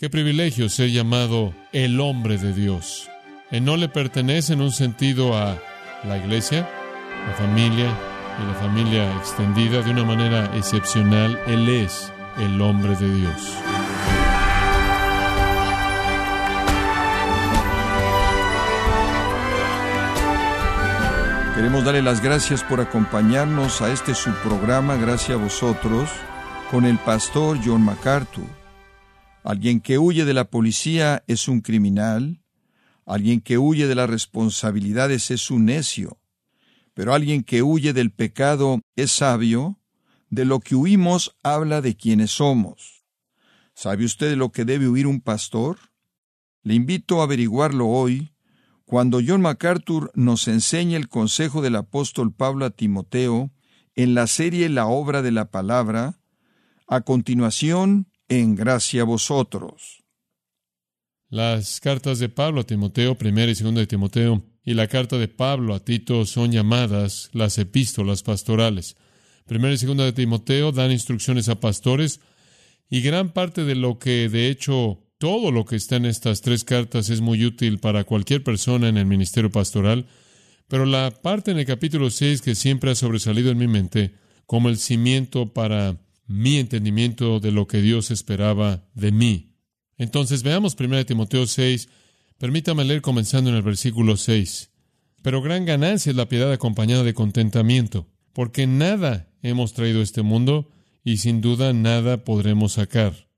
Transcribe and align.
Qué 0.00 0.08
privilegio 0.08 0.70
ser 0.70 0.88
llamado 0.88 1.52
el 1.72 2.00
hombre 2.00 2.38
de 2.38 2.54
Dios. 2.54 3.10
Él 3.50 3.66
no 3.66 3.76
le 3.76 3.90
pertenece 3.90 4.54
en 4.54 4.62
un 4.62 4.72
sentido 4.72 5.36
a 5.36 5.58
la 6.04 6.16
iglesia, 6.16 6.66
la 7.28 7.34
familia 7.34 7.94
y 8.40 8.46
la 8.46 8.54
familia 8.54 9.16
extendida 9.18 9.82
de 9.82 9.90
una 9.90 10.04
manera 10.04 10.56
excepcional. 10.56 11.38
Él 11.46 11.68
es 11.68 12.10
el 12.38 12.62
hombre 12.62 12.96
de 12.96 13.14
Dios. 13.14 13.52
Queremos 21.54 21.84
darle 21.84 22.00
las 22.00 22.22
gracias 22.22 22.64
por 22.64 22.80
acompañarnos 22.80 23.82
a 23.82 23.92
este 23.92 24.14
subprograma, 24.14 24.96
gracias 24.96 25.38
a 25.38 25.42
vosotros, 25.42 26.08
con 26.70 26.86
el 26.86 26.96
pastor 26.96 27.58
John 27.62 27.82
MacArthur. 27.82 28.59
Alguien 29.42 29.80
que 29.80 29.98
huye 29.98 30.24
de 30.24 30.34
la 30.34 30.50
policía 30.50 31.24
es 31.26 31.48
un 31.48 31.60
criminal, 31.60 32.42
alguien 33.06 33.40
que 33.40 33.56
huye 33.56 33.86
de 33.86 33.94
las 33.94 34.10
responsabilidades 34.10 35.30
es 35.30 35.50
un 35.50 35.64
necio, 35.64 36.18
pero 36.94 37.14
alguien 37.14 37.42
que 37.42 37.62
huye 37.62 37.92
del 37.92 38.10
pecado 38.10 38.80
es 38.96 39.12
sabio, 39.12 39.78
de 40.28 40.44
lo 40.44 40.60
que 40.60 40.74
huimos 40.74 41.36
habla 41.42 41.80
de 41.80 41.96
quienes 41.96 42.32
somos. 42.32 43.04
¿Sabe 43.74 44.04
usted 44.04 44.28
de 44.28 44.36
lo 44.36 44.52
que 44.52 44.64
debe 44.64 44.88
huir 44.88 45.06
un 45.06 45.20
pastor? 45.20 45.78
Le 46.62 46.74
invito 46.74 47.20
a 47.20 47.24
averiguarlo 47.24 47.88
hoy, 47.88 48.32
cuando 48.84 49.20
John 49.26 49.40
MacArthur 49.40 50.10
nos 50.14 50.48
enseña 50.48 50.98
el 50.98 51.08
consejo 51.08 51.62
del 51.62 51.76
apóstol 51.76 52.32
Pablo 52.32 52.66
a 52.66 52.70
Timoteo 52.70 53.50
en 53.94 54.14
la 54.14 54.26
serie 54.26 54.68
La 54.68 54.86
obra 54.86 55.22
de 55.22 55.30
la 55.30 55.50
palabra. 55.50 56.18
A 56.86 57.00
continuación, 57.02 58.08
en 58.30 58.54
gracia 58.54 59.02
a 59.02 59.04
vosotros. 59.04 60.04
Las 61.28 61.80
cartas 61.80 62.20
de 62.20 62.28
Pablo 62.28 62.62
a 62.62 62.64
Timoteo, 62.64 63.18
primera 63.18 63.50
y 63.50 63.54
segunda 63.54 63.80
de 63.80 63.86
Timoteo, 63.86 64.44
y 64.64 64.74
la 64.74 64.86
carta 64.86 65.18
de 65.18 65.28
Pablo 65.28 65.74
a 65.74 65.84
Tito 65.84 66.24
son 66.24 66.52
llamadas 66.52 67.28
las 67.32 67.58
epístolas 67.58 68.22
pastorales. 68.22 68.96
Primera 69.46 69.74
y 69.74 69.78
segunda 69.78 70.04
de 70.04 70.12
Timoteo 70.12 70.70
dan 70.70 70.92
instrucciones 70.92 71.48
a 71.48 71.60
pastores, 71.60 72.20
y 72.88 73.00
gran 73.02 73.32
parte 73.32 73.64
de 73.64 73.74
lo 73.74 73.98
que, 73.98 74.28
de 74.28 74.48
hecho, 74.48 75.02
todo 75.18 75.50
lo 75.50 75.64
que 75.64 75.76
está 75.76 75.96
en 75.96 76.06
estas 76.06 76.40
tres 76.40 76.64
cartas 76.64 77.10
es 77.10 77.20
muy 77.20 77.44
útil 77.44 77.78
para 77.78 78.04
cualquier 78.04 78.44
persona 78.44 78.88
en 78.88 78.96
el 78.96 79.06
ministerio 79.06 79.50
pastoral, 79.50 80.06
pero 80.68 80.86
la 80.86 81.10
parte 81.10 81.50
en 81.50 81.58
el 81.58 81.66
capítulo 81.66 82.10
6 82.10 82.42
que 82.42 82.54
siempre 82.54 82.92
ha 82.92 82.94
sobresalido 82.94 83.50
en 83.50 83.58
mi 83.58 83.66
mente 83.66 84.14
como 84.46 84.68
el 84.68 84.78
cimiento 84.78 85.52
para 85.52 85.96
mi 86.30 86.58
entendimiento 86.58 87.40
de 87.40 87.50
lo 87.50 87.66
que 87.66 87.82
Dios 87.82 88.12
esperaba 88.12 88.84
de 88.94 89.10
mí. 89.10 89.56
Entonces 89.98 90.44
veamos 90.44 90.76
1 90.78 91.04
Timoteo 91.04 91.44
6, 91.44 91.88
permítame 92.38 92.84
leer 92.84 93.02
comenzando 93.02 93.50
en 93.50 93.56
el 93.56 93.62
versículo 93.62 94.16
6. 94.16 94.70
Pero 95.22 95.42
gran 95.42 95.64
ganancia 95.64 96.10
es 96.10 96.16
la 96.16 96.28
piedad 96.28 96.52
acompañada 96.52 97.02
de 97.02 97.14
contentamiento, 97.14 98.06
porque 98.32 98.68
nada 98.68 99.28
hemos 99.42 99.72
traído 99.72 100.02
este 100.02 100.22
mundo 100.22 100.70
y 101.02 101.16
sin 101.16 101.40
duda 101.40 101.72
nada 101.72 102.24
podremos 102.24 102.74
sacar. 102.74 103.28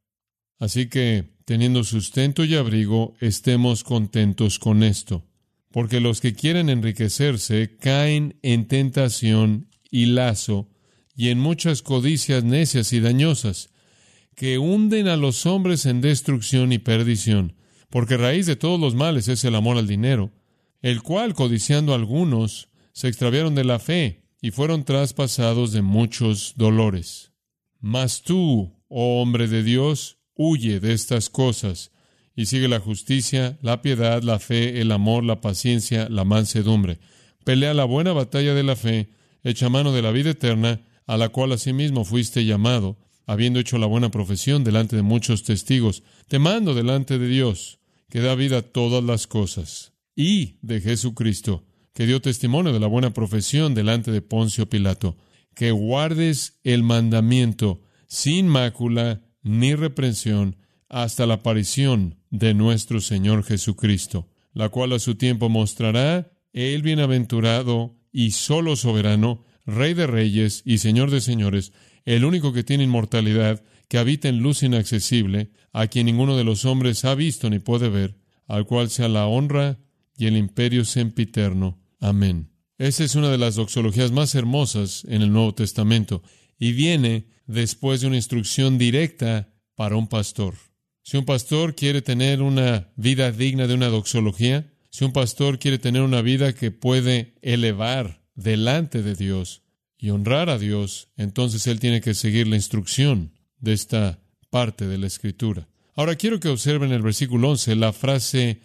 Así 0.59 0.91
que, 0.91 1.33
teniendo 1.47 1.85
sustento 1.85 2.45
y 2.45 2.57
abrigo, 2.57 3.15
estemos 3.21 3.85
contentos 3.85 4.59
con 4.59 4.83
esto, 4.83 5.25
porque 5.71 5.99
los 5.99 6.21
que 6.21 6.35
quieren 6.35 6.69
enriquecerse 6.69 7.75
caen 7.79 8.39
en 8.43 8.69
tentación 8.69 9.71
y 9.91 10.07
lazo, 10.07 10.69
y 11.15 11.29
en 11.29 11.39
muchas 11.39 11.83
codicias 11.83 12.45
necias 12.45 12.93
y 12.93 13.01
dañosas, 13.01 13.71
que 14.35 14.59
hunden 14.59 15.09
a 15.09 15.17
los 15.17 15.47
hombres 15.47 15.87
en 15.87 16.01
destrucción 16.01 16.73
y 16.73 16.79
perdición, 16.79 17.55
porque 17.91 18.17
raíz 18.17 18.47
de 18.47 18.57
todos 18.57 18.81
los 18.81 18.95
males 18.95 19.29
es 19.29 19.45
el 19.45 19.55
amor 19.55 19.77
al 19.77 19.87
dinero, 19.87 20.33
el 20.81 21.03
cual, 21.03 21.35
codiciando 21.35 21.95
algunos, 21.95 22.69
se 22.93 23.09
extraviaron 23.09 23.55
de 23.55 23.65
la 23.65 23.79
fe 23.79 24.25
y 24.41 24.51
fueron 24.51 24.85
traspasados 24.85 25.73
de 25.73 25.83
muchos 25.83 26.55
dolores. 26.57 27.33
Mas 27.81 28.23
tú, 28.23 28.75
oh 28.89 29.23
hombre 29.23 29.49
de 29.49 29.63
Dios, 29.63 30.19
huye 30.35 30.81
de 30.81 30.93
estas 30.93 31.31
cosas 31.31 31.93
y 32.35 32.47
sigue 32.47 32.69
la 32.69 32.81
justicia, 32.81 33.59
la 33.63 33.83
piedad, 33.83 34.23
la 34.23 34.39
fe, 34.39 34.81
el 34.81 34.91
amor, 34.93 35.25
la 35.25 35.41
paciencia, 35.41 36.09
la 36.09 36.25
mansedumbre. 36.25 36.99
Pelea 37.45 37.75
la 37.75 37.85
buena 37.85 38.13
batalla 38.13 38.55
de 38.55 38.63
la 38.63 38.77
fe, 38.77 39.11
echa 39.43 39.69
mano 39.69 39.93
de 39.93 40.03
la 40.03 40.13
vida 40.13 40.31
eterna, 40.31 40.81
a 41.07 41.17
la 41.17 41.29
cual 41.31 41.53
asimismo 41.53 42.05
fuiste 42.05 42.45
llamado, 42.45 42.99
habiendo 43.27 43.61
hecho 43.61 43.79
la 43.79 43.87
buena 43.87 44.11
profesión 44.11 44.65
delante 44.65 44.97
de 44.97 45.03
muchos 45.03 45.43
testigos, 45.43 46.03
te 46.29 46.39
mando 46.39 46.75
delante 46.75 47.19
de 47.19 47.29
Dios, 47.29 47.81
que 48.09 48.21
da 48.21 48.35
vida 48.35 48.59
a 48.59 48.63
todas 48.63 49.03
las 49.03 49.27
cosas, 49.27 49.93
y 50.15 50.59
de 50.63 50.81
Jesucristo, 50.81 51.65
que 51.95 52.07
dio 52.07 52.21
testimonio 52.21 52.73
de 52.73 52.81
la 52.81 52.87
buena 52.87 53.13
profesión 53.13 53.75
delante 53.75 54.11
de 54.11 54.23
Poncio 54.23 54.69
Pilato, 54.69 55.17
que 55.55 55.71
guardes 55.71 56.59
el 56.65 56.83
mandamiento 56.83 57.83
sin 58.07 58.49
mácula 58.49 59.23
ni 59.43 59.75
reprensión 59.75 60.57
hasta 60.89 61.27
la 61.27 61.35
aparición 61.35 62.17
de 62.31 62.55
nuestro 62.55 63.01
Señor 63.01 63.45
Jesucristo, 63.45 64.29
la 64.53 64.69
cual 64.69 64.93
a 64.93 64.99
su 64.99 65.15
tiempo 65.15 65.49
mostrará 65.49 66.33
el 66.53 66.83
bienaventurado 66.83 67.97
y 68.13 68.33
solo 68.33 68.77
soberano, 68.77 69.45
Rey 69.67 69.95
de 69.95 70.07
reyes 70.07 70.63
y 70.65 70.79
Señor 70.79 71.11
de 71.11 71.21
señores, 71.21 71.73
el 72.05 72.25
único 72.25 72.53
que 72.53 72.65
tiene 72.65 72.85
inmortalidad, 72.85 73.63
que 73.89 73.99
habita 73.99 74.29
en 74.29 74.39
luz 74.39 74.63
inaccesible, 74.63 75.51
a 75.73 75.87
quien 75.87 76.07
ninguno 76.07 76.37
de 76.37 76.45
los 76.45 76.65
hombres 76.65 77.05
ha 77.05 77.15
visto 77.15 77.51
ni 77.51 77.59
puede 77.59 77.89
ver, 77.89 78.17
al 78.47 78.67
cual 78.67 78.91
sea 78.91 79.09
la 79.09 79.27
honra 79.27 79.79
y 80.17 80.27
el 80.27 80.37
imperio 80.37 80.85
sempiterno. 80.85 81.81
Amén. 82.01 82.51
Esa 82.79 83.05
es 83.05 83.15
una 83.15 83.31
de 83.31 83.39
las 83.39 83.55
doxologías 83.55 84.11
más 84.11 84.35
hermosas 84.35 85.05
en 85.09 85.23
el 85.23 85.33
Nuevo 85.33 85.55
Testamento 85.55 86.23
y 86.59 86.73
viene 86.73 87.29
después 87.47 88.01
de 88.01 88.09
una 88.09 88.17
instrucción 88.17 88.79
directa 88.79 89.55
para 89.75 89.97
un 89.97 90.09
pastor. 90.09 90.55
Si 91.03 91.17
un 91.17 91.25
pastor 91.25 91.75
quiere 91.75 92.03
tener 92.03 92.43
una 92.43 92.93
vida 92.97 93.31
digna 93.31 93.67
de 93.67 93.75
una 93.75 93.89
doxología, 93.89 94.73
si 94.91 95.05
un 95.05 95.13
pastor 95.13 95.59
quiere 95.59 95.79
tener 95.79 96.03
una 96.03 96.23
vida 96.23 96.55
que 96.55 96.71
puede 96.71 97.35
elevar 97.43 98.22
delante 98.35 99.03
de 99.03 99.15
Dios 99.15 99.63
y 99.99 100.11
honrar 100.11 100.51
a 100.51 100.59
Dios, 100.59 101.09
entonces 101.17 101.67
él 101.67 101.81
tiene 101.81 102.01
que 102.01 102.15
seguir 102.15 102.49
la 102.49 102.57
instrucción 102.57 103.33
de 103.59 103.73
esta 103.73 104.19
parte 104.51 104.87
de 104.87 104.99
la 104.99 105.07
escritura. 105.07 105.69
Ahora 105.95 106.17
quiero 106.17 106.41
que 106.41 106.49
observen 106.49 106.93
el 106.93 107.03
versículo 107.03 107.51
11 107.51 107.77
la 107.77 107.93
frase 107.93 108.61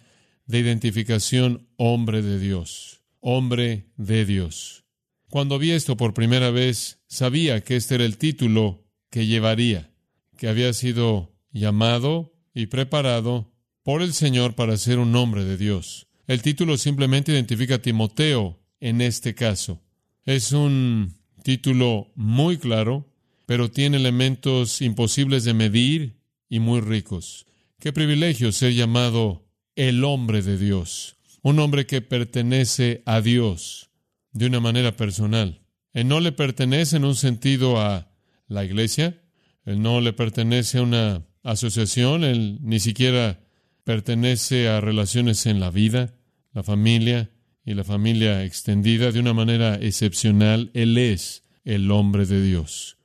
de 0.46 0.58
identificación 0.58 1.68
hombre 1.76 2.22
de 2.22 2.38
Dios, 2.38 3.02
hombre 3.20 3.86
de 3.96 4.24
Dios. 4.24 4.84
Cuando 5.28 5.58
vi 5.58 5.72
esto 5.72 5.96
por 5.96 6.14
primera 6.14 6.50
vez, 6.50 7.00
sabía 7.06 7.62
que 7.62 7.76
este 7.76 7.96
era 7.96 8.04
el 8.04 8.16
título 8.16 8.84
que 9.10 9.26
llevaría, 9.26 9.92
que 10.38 10.48
había 10.48 10.72
sido 10.72 11.36
llamado 11.52 12.32
y 12.54 12.66
preparado 12.66 13.52
por 13.82 14.02
el 14.02 14.14
Señor 14.14 14.54
para 14.54 14.76
ser 14.76 14.98
un 14.98 15.14
hombre 15.14 15.44
de 15.44 15.56
Dios. 15.56 16.08
El 16.26 16.42
título 16.42 16.76
simplemente 16.78 17.32
identifica 17.32 17.76
a 17.76 17.82
Timoteo 17.82 18.58
en 18.80 19.00
este 19.00 19.34
caso. 19.34 19.82
Es 20.24 20.52
un 20.52 21.14
título 21.42 22.12
muy 22.14 22.58
claro, 22.58 23.10
pero 23.46 23.70
tiene 23.70 23.96
elementos 23.96 24.82
imposibles 24.82 25.44
de 25.44 25.54
medir 25.54 26.20
y 26.48 26.60
muy 26.60 26.80
ricos. 26.80 27.46
Qué 27.78 27.92
privilegio 27.92 28.52
ser 28.52 28.74
llamado 28.74 29.46
el 29.76 30.04
hombre 30.04 30.42
de 30.42 30.58
Dios, 30.58 31.16
un 31.42 31.58
hombre 31.60 31.86
que 31.86 32.02
pertenece 32.02 33.02
a 33.06 33.20
Dios 33.20 33.90
de 34.32 34.46
una 34.46 34.60
manera 34.60 34.96
personal. 34.96 35.62
Él 35.92 36.08
no 36.08 36.20
le 36.20 36.32
pertenece 36.32 36.96
en 36.96 37.04
un 37.04 37.14
sentido 37.14 37.80
a 37.80 38.10
la 38.48 38.64
iglesia, 38.64 39.22
él 39.64 39.80
no 39.80 40.00
le 40.00 40.12
pertenece 40.12 40.78
a 40.78 40.82
una 40.82 41.26
asociación, 41.42 42.24
él 42.24 42.58
ni 42.62 42.80
siquiera 42.80 43.40
pertenece 43.84 44.68
a 44.68 44.80
relaciones 44.80 45.46
en 45.46 45.60
la 45.60 45.70
vida, 45.70 46.14
la 46.52 46.62
familia, 46.62 47.30
y 47.68 47.74
la 47.74 47.84
familia 47.84 48.44
extendida 48.44 49.12
de 49.12 49.20
una 49.20 49.34
manera 49.34 49.74
excepcional. 49.74 50.70
Él 50.72 50.96
es 50.96 51.44
el 51.66 51.90
hombre 51.90 52.24
de 52.24 52.42
Dios. 52.42 52.96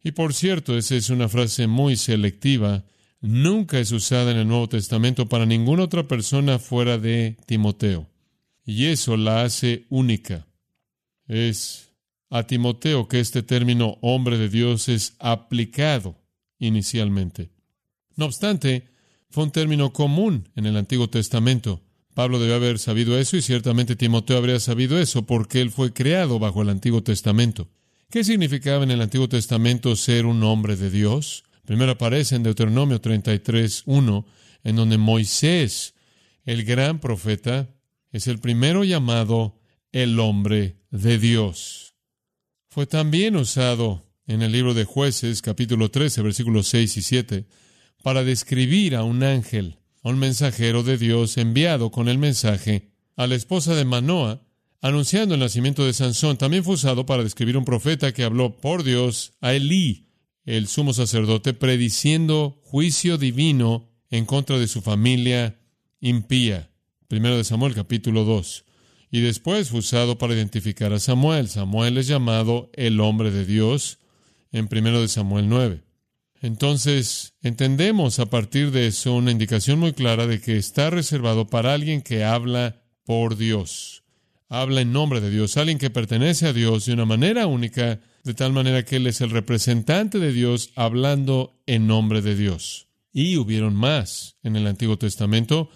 Y 0.00 0.12
por 0.12 0.32
cierto, 0.32 0.78
esa 0.78 0.94
es 0.94 1.10
una 1.10 1.28
frase 1.28 1.66
muy 1.66 1.96
selectiva. 1.96 2.84
Nunca 3.20 3.80
es 3.80 3.90
usada 3.90 4.30
en 4.30 4.36
el 4.36 4.46
Nuevo 4.46 4.68
Testamento 4.68 5.28
para 5.28 5.44
ninguna 5.44 5.82
otra 5.82 6.06
persona 6.06 6.60
fuera 6.60 6.98
de 6.98 7.36
Timoteo. 7.46 8.08
Y 8.64 8.86
eso 8.86 9.16
la 9.16 9.42
hace 9.42 9.86
única. 9.88 10.46
Es 11.26 11.92
a 12.30 12.44
Timoteo 12.46 13.08
que 13.08 13.18
este 13.18 13.42
término 13.42 13.98
hombre 14.02 14.38
de 14.38 14.48
Dios 14.48 14.88
es 14.88 15.16
aplicado 15.18 16.16
inicialmente. 16.60 17.50
No 18.14 18.26
obstante, 18.26 18.86
fue 19.30 19.42
un 19.42 19.50
término 19.50 19.92
común 19.92 20.48
en 20.54 20.66
el 20.66 20.76
Antiguo 20.76 21.10
Testamento. 21.10 21.82
Pablo 22.16 22.38
debe 22.38 22.54
haber 22.54 22.78
sabido 22.78 23.18
eso 23.18 23.36
y 23.36 23.42
ciertamente 23.42 23.94
Timoteo 23.94 24.38
habría 24.38 24.58
sabido 24.58 24.98
eso 24.98 25.26
porque 25.26 25.60
él 25.60 25.70
fue 25.70 25.92
creado 25.92 26.38
bajo 26.38 26.62
el 26.62 26.70
Antiguo 26.70 27.02
Testamento. 27.02 27.68
¿Qué 28.08 28.24
significaba 28.24 28.84
en 28.84 28.90
el 28.90 29.02
Antiguo 29.02 29.28
Testamento 29.28 29.94
ser 29.96 30.24
un 30.24 30.42
hombre 30.42 30.76
de 30.76 30.88
Dios? 30.88 31.44
Primero 31.66 31.92
aparece 31.92 32.34
en 32.34 32.42
Deuteronomio 32.42 33.02
33, 33.02 33.82
1, 33.84 34.26
en 34.64 34.76
donde 34.76 34.96
Moisés, 34.96 35.92
el 36.46 36.64
gran 36.64 37.00
profeta, 37.00 37.68
es 38.10 38.28
el 38.28 38.38
primero 38.38 38.82
llamado 38.82 39.60
el 39.92 40.18
hombre 40.18 40.78
de 40.90 41.18
Dios. 41.18 41.96
Fue 42.70 42.86
también 42.86 43.36
usado 43.36 44.06
en 44.26 44.40
el 44.40 44.52
libro 44.52 44.72
de 44.72 44.86
jueces, 44.86 45.42
capítulo 45.42 45.90
13, 45.90 46.22
versículos 46.22 46.66
6 46.68 46.96
y 46.96 47.02
7, 47.02 47.46
para 48.02 48.24
describir 48.24 48.96
a 48.96 49.02
un 49.02 49.22
ángel, 49.22 49.80
un 50.10 50.20
mensajero 50.20 50.84
de 50.84 50.98
Dios 50.98 51.36
enviado 51.36 51.90
con 51.90 52.08
el 52.08 52.16
mensaje 52.16 52.92
a 53.16 53.26
la 53.26 53.34
esposa 53.34 53.74
de 53.74 53.84
Manoa, 53.84 54.40
anunciando 54.80 55.34
el 55.34 55.40
nacimiento 55.40 55.84
de 55.84 55.92
Sansón. 55.92 56.36
También 56.36 56.62
fue 56.62 56.74
usado 56.74 57.06
para 57.06 57.24
describir 57.24 57.56
un 57.56 57.64
profeta 57.64 58.12
que 58.12 58.22
habló 58.22 58.60
por 58.60 58.84
Dios 58.84 59.32
a 59.40 59.52
Elí, 59.52 60.06
el 60.44 60.68
sumo 60.68 60.92
sacerdote, 60.92 61.54
prediciendo 61.54 62.60
juicio 62.62 63.18
divino 63.18 63.90
en 64.08 64.26
contra 64.26 64.60
de 64.60 64.68
su 64.68 64.80
familia 64.80 65.58
impía. 65.98 66.70
Primero 67.08 67.36
de 67.36 67.42
Samuel 67.42 67.74
capítulo 67.74 68.24
2. 68.24 68.64
Y 69.10 69.22
después 69.22 69.70
fue 69.70 69.80
usado 69.80 70.18
para 70.18 70.34
identificar 70.34 70.92
a 70.92 71.00
Samuel. 71.00 71.48
Samuel 71.48 71.98
es 71.98 72.06
llamado 72.06 72.70
el 72.74 73.00
hombre 73.00 73.32
de 73.32 73.44
Dios 73.44 73.98
en 74.52 74.68
primero 74.68 75.00
de 75.00 75.08
Samuel 75.08 75.48
9. 75.48 75.85
Entonces, 76.46 77.34
entendemos 77.42 78.20
a 78.20 78.26
partir 78.26 78.70
de 78.70 78.86
eso 78.86 79.14
una 79.14 79.32
indicación 79.32 79.80
muy 79.80 79.92
clara 79.92 80.28
de 80.28 80.40
que 80.40 80.56
está 80.56 80.90
reservado 80.90 81.48
para 81.48 81.74
alguien 81.74 82.02
que 82.02 82.22
habla 82.22 82.84
por 83.04 83.36
Dios. 83.36 84.04
Habla 84.48 84.82
en 84.82 84.92
nombre 84.92 85.20
de 85.20 85.28
Dios, 85.28 85.56
alguien 85.56 85.78
que 85.78 85.90
pertenece 85.90 86.46
a 86.46 86.52
Dios 86.52 86.86
de 86.86 86.92
una 86.92 87.04
manera 87.04 87.48
única, 87.48 87.98
de 88.22 88.34
tal 88.34 88.52
manera 88.52 88.84
que 88.84 88.94
Él 88.94 89.08
es 89.08 89.20
el 89.22 89.30
representante 89.30 90.20
de 90.20 90.32
Dios 90.32 90.70
hablando 90.76 91.60
en 91.66 91.88
nombre 91.88 92.22
de 92.22 92.36
Dios. 92.36 92.86
Y 93.12 93.38
hubieron 93.38 93.74
más 93.74 94.36
en 94.44 94.54
el 94.54 94.68
Antiguo 94.68 94.98
Testamento. 94.98 95.68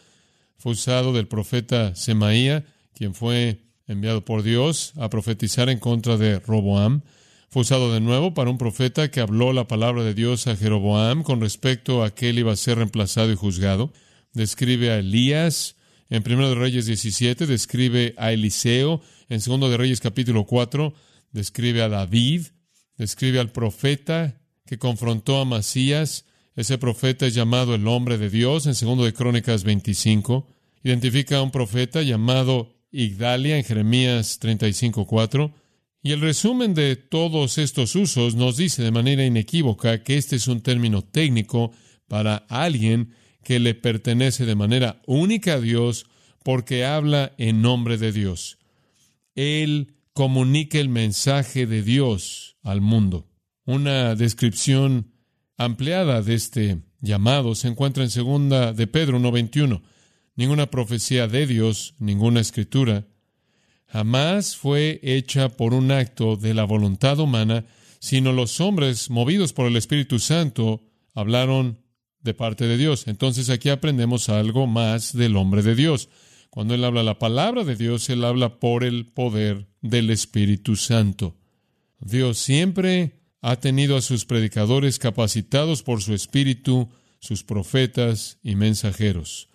Fue 0.56 0.70
usado 0.70 1.12
del 1.12 1.26
profeta 1.26 1.96
Semaía, 1.96 2.64
quien 2.94 3.16
fue 3.16 3.64
enviado 3.88 4.24
por 4.24 4.44
Dios 4.44 4.92
a 4.98 5.10
profetizar 5.10 5.68
en 5.68 5.80
contra 5.80 6.16
de 6.16 6.38
Roboam. 6.38 7.02
Fue 7.52 7.62
usado 7.62 7.92
de 7.92 7.98
nuevo 7.98 8.32
para 8.32 8.48
un 8.48 8.58
profeta 8.58 9.10
que 9.10 9.18
habló 9.18 9.52
la 9.52 9.66
palabra 9.66 10.04
de 10.04 10.14
Dios 10.14 10.46
a 10.46 10.54
Jeroboam 10.54 11.24
con 11.24 11.40
respecto 11.40 12.04
a 12.04 12.14
que 12.14 12.30
él 12.30 12.38
iba 12.38 12.52
a 12.52 12.56
ser 12.56 12.78
reemplazado 12.78 13.32
y 13.32 13.34
juzgado. 13.34 13.92
Describe 14.32 14.92
a 14.92 14.98
Elías 14.98 15.74
en 16.10 16.22
1 16.24 16.50
de 16.50 16.54
Reyes 16.54 16.86
17, 16.86 17.48
describe 17.48 18.14
a 18.18 18.30
Eliseo. 18.30 19.00
En 19.28 19.40
2 19.44 19.68
de 19.68 19.76
Reyes 19.76 20.00
capítulo 20.00 20.46
4, 20.46 20.94
describe 21.32 21.82
a 21.82 21.88
David. 21.88 22.46
Describe 22.96 23.40
al 23.40 23.50
profeta 23.50 24.40
que 24.64 24.78
confrontó 24.78 25.40
a 25.40 25.44
Masías. 25.44 26.26
Ese 26.54 26.78
profeta 26.78 27.26
es 27.26 27.34
llamado 27.34 27.74
el 27.74 27.88
hombre 27.88 28.16
de 28.16 28.30
Dios 28.30 28.66
en 28.66 28.74
2 28.80 29.06
de 29.06 29.12
Crónicas 29.12 29.64
25. 29.64 30.46
Identifica 30.84 31.38
a 31.38 31.42
un 31.42 31.50
profeta 31.50 32.02
llamado 32.02 32.76
Igdalia 32.92 33.56
en 33.56 33.64
Jeremías 33.64 34.38
35, 34.38 35.04
4. 35.04 35.59
Y 36.02 36.12
el 36.12 36.20
resumen 36.20 36.72
de 36.72 36.96
todos 36.96 37.58
estos 37.58 37.94
usos 37.94 38.34
nos 38.34 38.56
dice 38.56 38.82
de 38.82 38.90
manera 38.90 39.24
inequívoca 39.24 40.02
que 40.02 40.16
este 40.16 40.36
es 40.36 40.48
un 40.48 40.62
término 40.62 41.02
técnico 41.02 41.72
para 42.08 42.36
alguien 42.48 43.14
que 43.44 43.58
le 43.58 43.74
pertenece 43.74 44.46
de 44.46 44.54
manera 44.54 45.02
única 45.06 45.54
a 45.54 45.60
Dios 45.60 46.06
porque 46.42 46.86
habla 46.86 47.32
en 47.36 47.60
nombre 47.60 47.98
de 47.98 48.12
Dios. 48.12 48.58
Él 49.34 49.94
comunica 50.14 50.78
el 50.78 50.88
mensaje 50.88 51.66
de 51.66 51.82
Dios 51.82 52.56
al 52.62 52.80
mundo. 52.80 53.28
Una 53.66 54.14
descripción 54.14 55.12
ampliada 55.58 56.22
de 56.22 56.34
este 56.34 56.78
llamado 57.00 57.54
se 57.54 57.68
encuentra 57.68 58.02
en 58.02 58.10
segunda 58.10 58.72
de 58.72 58.86
Pedro 58.86 59.18
1.21. 59.18 59.82
Ninguna 60.34 60.70
profecía 60.70 61.28
de 61.28 61.46
Dios, 61.46 61.94
ninguna 61.98 62.40
escritura, 62.40 63.06
jamás 63.92 64.56
fue 64.56 65.00
hecha 65.02 65.48
por 65.48 65.74
un 65.74 65.90
acto 65.90 66.36
de 66.36 66.54
la 66.54 66.64
voluntad 66.64 67.18
humana, 67.18 67.66
sino 67.98 68.32
los 68.32 68.60
hombres, 68.60 69.10
movidos 69.10 69.52
por 69.52 69.66
el 69.66 69.76
Espíritu 69.76 70.18
Santo, 70.18 70.82
hablaron 71.14 71.78
de 72.22 72.34
parte 72.34 72.66
de 72.66 72.76
Dios. 72.76 73.06
Entonces 73.08 73.50
aquí 73.50 73.68
aprendemos 73.68 74.28
algo 74.28 74.66
más 74.66 75.12
del 75.12 75.36
hombre 75.36 75.62
de 75.62 75.74
Dios. 75.74 76.08
Cuando 76.50 76.74
Él 76.74 76.84
habla 76.84 77.02
la 77.02 77.18
palabra 77.18 77.64
de 77.64 77.76
Dios, 77.76 78.08
Él 78.10 78.24
habla 78.24 78.58
por 78.58 78.84
el 78.84 79.06
poder 79.06 79.68
del 79.80 80.10
Espíritu 80.10 80.76
Santo. 80.76 81.36
Dios 82.00 82.38
siempre 82.38 83.20
ha 83.42 83.56
tenido 83.56 83.96
a 83.96 84.02
sus 84.02 84.24
predicadores 84.24 84.98
capacitados 84.98 85.82
por 85.82 86.02
su 86.02 86.14
Espíritu, 86.14 86.88
sus 87.20 87.44
profetas 87.44 88.38
y 88.42 88.54
mensajeros. 88.54 89.49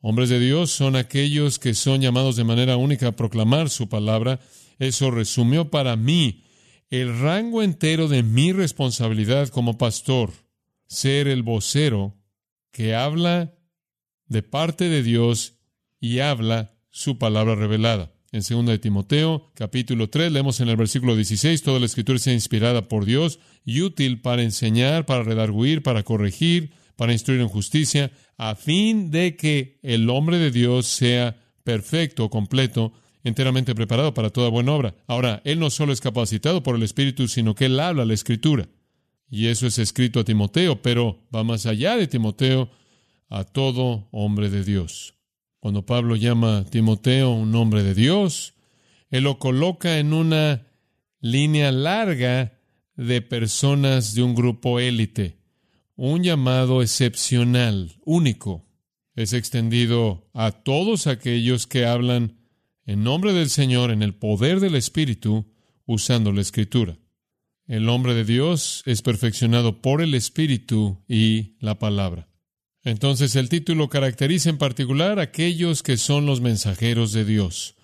Hombres 0.00 0.28
de 0.28 0.38
Dios 0.38 0.70
son 0.70 0.94
aquellos 0.94 1.58
que 1.58 1.74
son 1.74 2.00
llamados 2.00 2.36
de 2.36 2.44
manera 2.44 2.76
única 2.76 3.08
a 3.08 3.16
proclamar 3.16 3.68
su 3.68 3.88
palabra. 3.88 4.38
Eso 4.78 5.10
resumió 5.10 5.70
para 5.70 5.96
mí 5.96 6.44
el 6.88 7.18
rango 7.18 7.62
entero 7.62 8.06
de 8.06 8.22
mi 8.22 8.52
responsabilidad 8.52 9.48
como 9.48 9.76
pastor, 9.76 10.32
ser 10.86 11.26
el 11.26 11.42
vocero 11.42 12.14
que 12.70 12.94
habla 12.94 13.54
de 14.26 14.42
parte 14.42 14.88
de 14.88 15.02
Dios 15.02 15.54
y 16.00 16.20
habla 16.20 16.74
su 16.90 17.18
palabra 17.18 17.56
revelada. 17.56 18.12
En 18.30 18.42
2 18.48 18.66
de 18.66 18.78
Timoteo, 18.78 19.50
capítulo 19.54 20.10
3, 20.10 20.30
leemos 20.30 20.60
en 20.60 20.68
el 20.68 20.76
versículo 20.76 21.16
16, 21.16 21.62
toda 21.62 21.80
la 21.80 21.86
escritura 21.86 22.18
sea 22.18 22.34
inspirada 22.34 22.82
por 22.82 23.04
Dios 23.04 23.40
y 23.64 23.80
útil 23.80 24.20
para 24.20 24.42
enseñar, 24.42 25.06
para 25.06 25.22
redarguir, 25.22 25.82
para 25.82 26.02
corregir, 26.02 26.72
para 26.98 27.12
instruir 27.12 27.40
en 27.40 27.48
justicia, 27.48 28.10
a 28.36 28.56
fin 28.56 29.12
de 29.12 29.36
que 29.36 29.78
el 29.84 30.10
hombre 30.10 30.38
de 30.38 30.50
Dios 30.50 30.86
sea 30.86 31.36
perfecto, 31.62 32.28
completo, 32.28 32.92
enteramente 33.22 33.72
preparado 33.76 34.14
para 34.14 34.30
toda 34.30 34.48
buena 34.48 34.72
obra. 34.72 34.96
Ahora, 35.06 35.40
él 35.44 35.60
no 35.60 35.70
solo 35.70 35.92
es 35.92 36.00
capacitado 36.00 36.64
por 36.64 36.74
el 36.74 36.82
Espíritu, 36.82 37.28
sino 37.28 37.54
que 37.54 37.66
él 37.66 37.78
habla 37.78 38.04
la 38.04 38.14
Escritura. 38.14 38.68
Y 39.30 39.46
eso 39.46 39.68
es 39.68 39.78
escrito 39.78 40.18
a 40.18 40.24
Timoteo, 40.24 40.82
pero 40.82 41.20
va 41.32 41.44
más 41.44 41.66
allá 41.66 41.96
de 41.96 42.08
Timoteo, 42.08 42.68
a 43.28 43.44
todo 43.44 44.08
hombre 44.10 44.50
de 44.50 44.64
Dios. 44.64 45.14
Cuando 45.60 45.86
Pablo 45.86 46.16
llama 46.16 46.58
a 46.58 46.64
Timoteo 46.64 47.30
un 47.30 47.54
hombre 47.54 47.84
de 47.84 47.94
Dios, 47.94 48.54
él 49.10 49.22
lo 49.22 49.38
coloca 49.38 50.00
en 50.00 50.12
una 50.12 50.66
línea 51.20 51.70
larga 51.70 52.58
de 52.96 53.22
personas 53.22 54.16
de 54.16 54.24
un 54.24 54.34
grupo 54.34 54.80
élite 54.80 55.38
un 55.98 56.22
llamado 56.22 56.80
excepcional, 56.80 57.96
único. 58.04 58.64
Es 59.16 59.32
extendido 59.32 60.30
a 60.32 60.52
todos 60.52 61.08
aquellos 61.08 61.66
que 61.66 61.86
hablan 61.86 62.38
en 62.86 63.02
nombre 63.02 63.32
del 63.32 63.50
Señor, 63.50 63.90
en 63.90 64.04
el 64.04 64.14
poder 64.14 64.60
del 64.60 64.76
Espíritu, 64.76 65.52
usando 65.86 66.30
la 66.30 66.40
Escritura. 66.40 66.96
El 67.66 67.88
hombre 67.88 68.14
de 68.14 68.24
Dios 68.24 68.84
es 68.86 69.02
perfeccionado 69.02 69.82
por 69.82 70.00
el 70.00 70.14
Espíritu 70.14 71.02
y 71.08 71.56
la 71.58 71.80
palabra. 71.80 72.28
Entonces 72.84 73.34
el 73.34 73.48
título 73.48 73.88
caracteriza 73.88 74.50
en 74.50 74.58
particular 74.58 75.18
a 75.18 75.22
aquellos 75.22 75.82
que 75.82 75.96
son 75.96 76.26
los 76.26 76.40
mensajeros 76.40 77.12
de 77.12 77.24
Dios. 77.24 77.74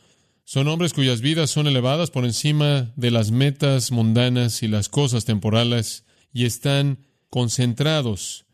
Son 0.44 0.68
hombres 0.68 0.92
cuyas 0.92 1.20
vidas 1.20 1.50
son 1.50 1.66
elevadas 1.66 2.12
por 2.12 2.24
encima 2.24 2.92
de 2.94 3.10
las 3.10 3.32
metas 3.32 3.90
mundanas 3.90 4.62
y 4.62 4.68
las 4.68 4.88
cosas 4.88 5.24
temporales 5.24 6.06
y 6.32 6.44
están 6.44 6.98
concentrados 7.34 8.46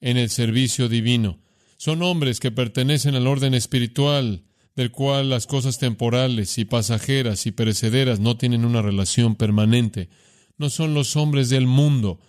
en 0.00 0.16
el 0.16 0.30
servicio 0.30 0.88
divino. 0.88 1.38
Son 1.76 2.02
hombres 2.02 2.40
que 2.40 2.50
pertenecen 2.50 3.14
al 3.14 3.26
orden 3.26 3.52
espiritual, 3.52 4.44
del 4.74 4.90
cual 4.90 5.28
las 5.28 5.46
cosas 5.46 5.78
temporales 5.78 6.56
y 6.56 6.64
pasajeras 6.64 7.44
y 7.44 7.50
perecederas 7.50 8.20
no 8.20 8.38
tienen 8.38 8.64
una 8.64 8.80
relación 8.80 9.36
permanente. 9.36 10.08
No 10.56 10.70
son 10.70 10.94
los 10.94 11.14
hombres 11.14 11.50
del 11.50 11.66
mundo, 11.66 12.20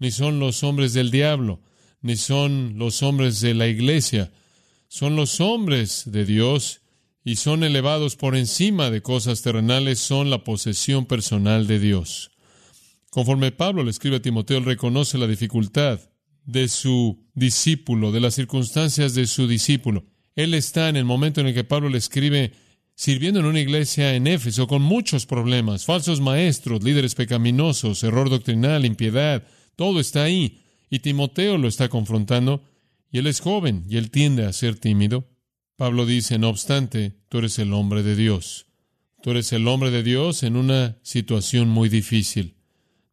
ni 0.00 0.10
son 0.10 0.40
los 0.40 0.64
hombres 0.64 0.92
del 0.92 1.12
diablo, 1.12 1.60
ni 2.00 2.16
son 2.16 2.76
los 2.76 3.04
hombres 3.04 3.40
de 3.40 3.54
la 3.54 3.68
iglesia. 3.68 4.32
Son 4.88 5.14
los 5.14 5.40
hombres 5.40 6.02
de 6.06 6.24
Dios 6.24 6.80
y 7.22 7.36
son 7.36 7.62
elevados 7.62 8.16
por 8.16 8.34
encima 8.34 8.90
de 8.90 9.02
cosas 9.02 9.42
terrenales, 9.42 10.00
son 10.00 10.30
la 10.30 10.42
posesión 10.42 11.06
personal 11.06 11.68
de 11.68 11.78
Dios. 11.78 12.33
Conforme 13.14 13.52
Pablo 13.52 13.84
le 13.84 13.92
escribe 13.92 14.16
a 14.16 14.22
Timoteo, 14.22 14.58
él 14.58 14.64
reconoce 14.64 15.18
la 15.18 15.28
dificultad 15.28 16.00
de 16.44 16.66
su 16.66 17.24
discípulo, 17.32 18.10
de 18.10 18.18
las 18.18 18.34
circunstancias 18.34 19.14
de 19.14 19.28
su 19.28 19.46
discípulo. 19.46 20.04
Él 20.34 20.52
está 20.52 20.88
en 20.88 20.96
el 20.96 21.04
momento 21.04 21.40
en 21.40 21.46
el 21.46 21.54
que 21.54 21.62
Pablo 21.62 21.88
le 21.88 21.98
escribe 21.98 22.54
sirviendo 22.96 23.38
en 23.38 23.46
una 23.46 23.60
iglesia 23.60 24.16
en 24.16 24.26
Éfeso 24.26 24.66
con 24.66 24.82
muchos 24.82 25.26
problemas, 25.26 25.84
falsos 25.84 26.20
maestros, 26.20 26.82
líderes 26.82 27.14
pecaminosos, 27.14 28.02
error 28.02 28.30
doctrinal, 28.30 28.84
impiedad, 28.84 29.46
todo 29.76 30.00
está 30.00 30.24
ahí. 30.24 30.62
Y 30.90 30.98
Timoteo 30.98 31.56
lo 31.56 31.68
está 31.68 31.88
confrontando, 31.88 32.64
y 33.12 33.18
él 33.18 33.28
es 33.28 33.38
joven, 33.38 33.84
y 33.88 33.96
él 33.96 34.10
tiende 34.10 34.44
a 34.44 34.52
ser 34.52 34.74
tímido. 34.74 35.28
Pablo 35.76 36.04
dice, 36.04 36.40
no 36.40 36.48
obstante, 36.48 37.14
tú 37.28 37.38
eres 37.38 37.60
el 37.60 37.74
hombre 37.74 38.02
de 38.02 38.16
Dios. 38.16 38.66
Tú 39.22 39.30
eres 39.30 39.52
el 39.52 39.68
hombre 39.68 39.92
de 39.92 40.02
Dios 40.02 40.42
en 40.42 40.56
una 40.56 40.98
situación 41.04 41.68
muy 41.68 41.88
difícil. 41.88 42.56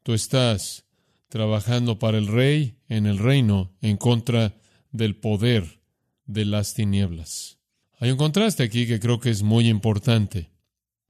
Tú 0.04 0.14
estás 0.14 0.86
trabajando 1.30 2.00
para 2.00 2.18
el 2.18 2.28
rey 2.28 2.78
en 2.90 3.06
el 3.06 3.20
reino 3.20 3.72
en 3.82 3.98
contra 3.98 4.56
del 4.92 5.16
poder 5.16 5.80
de 6.26 6.46
las 6.46 6.74
tinieblas. 6.74 7.60
Hay 8.00 8.10
un 8.10 8.18
contraste 8.18 8.64
aquí 8.64 8.88
que 8.88 9.00
creo 9.00 9.20
que 9.20 9.30
es 9.30 9.44
muy 9.44 9.68
importante. 9.68 10.50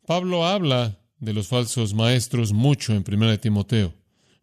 Pablo 0.05 0.45
habla 0.45 0.99
de 1.19 1.33
los 1.33 1.47
falsos 1.47 1.93
maestros 1.93 2.51
mucho 2.51 2.93
en 2.93 3.05
1 3.07 3.39
Timoteo. 3.39 3.93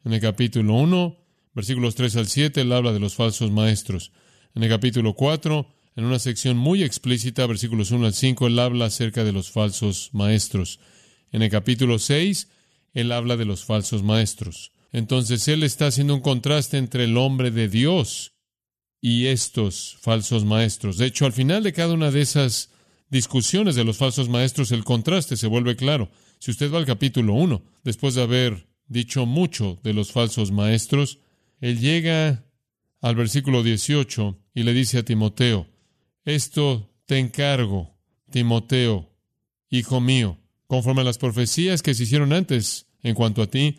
En 0.03 0.15
el 0.15 0.21
capítulo 0.21 0.75
1, 0.75 1.17
versículos 1.53 1.95
3 1.95 2.17
al 2.17 2.27
7, 2.29 2.63
él 2.63 2.73
habla 2.73 2.93
de 2.93 3.01
los 3.01 3.15
falsos 3.15 3.51
maestros. 3.51 4.13
En 4.55 4.63
el 4.63 4.71
capítulo 4.71 5.13
4, 5.15 5.69
en 5.97 6.05
una 6.05 6.19
sección 6.19 6.57
muy 6.57 6.83
explícita, 6.83 7.47
versículos 7.47 7.91
1 7.91 8.07
al 8.07 8.15
5, 8.15 8.47
él 8.47 8.59
habla 8.61 8.87
acerca 8.87 9.25
de 9.25 9.33
los 9.33 9.51
falsos 9.51 10.11
maestros. 10.13 10.81
En 11.33 11.43
el 11.43 11.51
capítulo 11.51 11.99
6, 11.99 12.49
él 13.01 13.13
habla 13.13 13.37
de 13.37 13.45
los 13.45 13.65
falsos 13.65 14.03
maestros. 14.03 14.73
Entonces 14.91 15.47
él 15.49 15.63
está 15.63 15.87
haciendo 15.87 16.15
un 16.15 16.21
contraste 16.21 16.79
entre 16.79 17.05
el 17.05 17.17
hombre 17.17 17.51
de 17.51 17.69
Dios 17.69 18.33
y 19.01 19.27
estos 19.27 19.97
falsos 20.01 20.45
maestros. 20.45 20.99
De 20.99 21.07
hecho, 21.07 21.25
al 21.25 21.33
final 21.33 21.63
de 21.63 21.73
cada 21.73 21.95
una 21.95 22.11
de 22.11 22.23
esas 22.23 22.71
discusiones 23.09 23.77
de 23.77 23.85
los 23.85 23.99
falsos 23.99 24.29
maestros, 24.29 24.73
el 24.73 24.83
contraste 24.83 25.37
se 25.37 25.47
vuelve 25.47 25.77
claro. 25.77 26.11
Si 26.41 26.51
usted 26.51 26.73
va 26.73 26.79
al 26.79 26.87
capítulo 26.87 27.35
1, 27.35 27.63
después 27.85 28.15
de 28.15 28.23
haber 28.23 28.67
dicho 28.89 29.27
mucho 29.27 29.79
de 29.85 29.93
los 29.93 30.11
falsos 30.11 30.51
maestros, 30.51 31.19
él 31.61 31.79
llega 31.79 32.47
al 33.01 33.15
versículo 33.15 33.63
18 33.63 34.39
y 34.55 34.63
le 34.65 34.73
dice 34.73 34.99
a 34.99 35.05
Timoteo, 35.05 35.69
esto 36.25 36.91
te 37.07 37.19
encargo, 37.19 37.97
Timoteo, 38.31 39.15
hijo 39.71 40.01
mío, 40.01 40.39
conforme 40.67 41.03
a 41.03 41.05
las 41.05 41.19
profecías 41.19 41.83
que 41.83 41.95
se 41.95 42.03
hicieron 42.03 42.33
antes 42.33 42.88
en 43.03 43.15
cuanto 43.15 43.43
a 43.43 43.47
ti, 43.47 43.79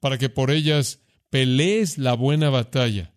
para 0.00 0.18
que 0.18 0.28
por 0.28 0.50
ellas 0.50 1.00
pelees 1.30 1.98
la 1.98 2.14
buena 2.14 2.50
batalla, 2.50 3.14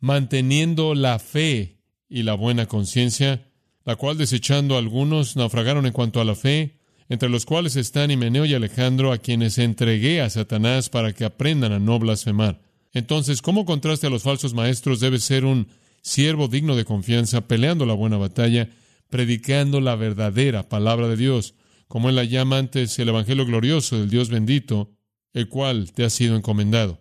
manteniendo 0.00 0.94
la 0.94 1.18
fe 1.18 1.80
y 2.08 2.22
la 2.22 2.34
buena 2.34 2.66
conciencia, 2.66 3.48
la 3.84 3.96
cual 3.96 4.18
desechando 4.18 4.76
algunos 4.76 5.36
naufragaron 5.36 5.86
en 5.86 5.92
cuanto 5.92 6.20
a 6.20 6.24
la 6.24 6.34
fe, 6.34 6.78
entre 7.08 7.28
los 7.28 7.46
cuales 7.46 7.76
están 7.76 8.10
Himeneo 8.10 8.44
y 8.44 8.54
Alejandro, 8.54 9.12
a 9.12 9.18
quienes 9.18 9.58
entregué 9.58 10.20
a 10.20 10.30
Satanás 10.30 10.88
para 10.88 11.12
que 11.12 11.24
aprendan 11.24 11.72
a 11.72 11.78
no 11.78 11.98
blasfemar. 11.98 12.60
Entonces, 12.92 13.42
como 13.42 13.64
contraste 13.64 14.06
a 14.06 14.10
los 14.10 14.22
falsos 14.22 14.54
maestros, 14.54 15.00
debe 15.00 15.18
ser 15.18 15.44
un 15.44 15.68
siervo 16.02 16.48
digno 16.48 16.76
de 16.76 16.84
confianza, 16.84 17.46
peleando 17.46 17.86
la 17.86 17.94
buena 17.94 18.16
batalla, 18.16 18.70
predicando 19.10 19.80
la 19.80 19.96
verdadera 19.96 20.68
palabra 20.68 21.08
de 21.08 21.16
Dios, 21.16 21.54
como 21.88 22.08
él 22.08 22.16
la 22.16 22.24
llama 22.24 22.58
antes 22.58 22.98
el 22.98 23.08
Evangelio 23.08 23.46
glorioso 23.46 23.98
del 23.98 24.10
Dios 24.10 24.28
bendito, 24.28 24.92
el 25.32 25.48
cual 25.48 25.92
te 25.92 26.04
ha 26.04 26.10
sido 26.10 26.36
encomendado. 26.36 27.00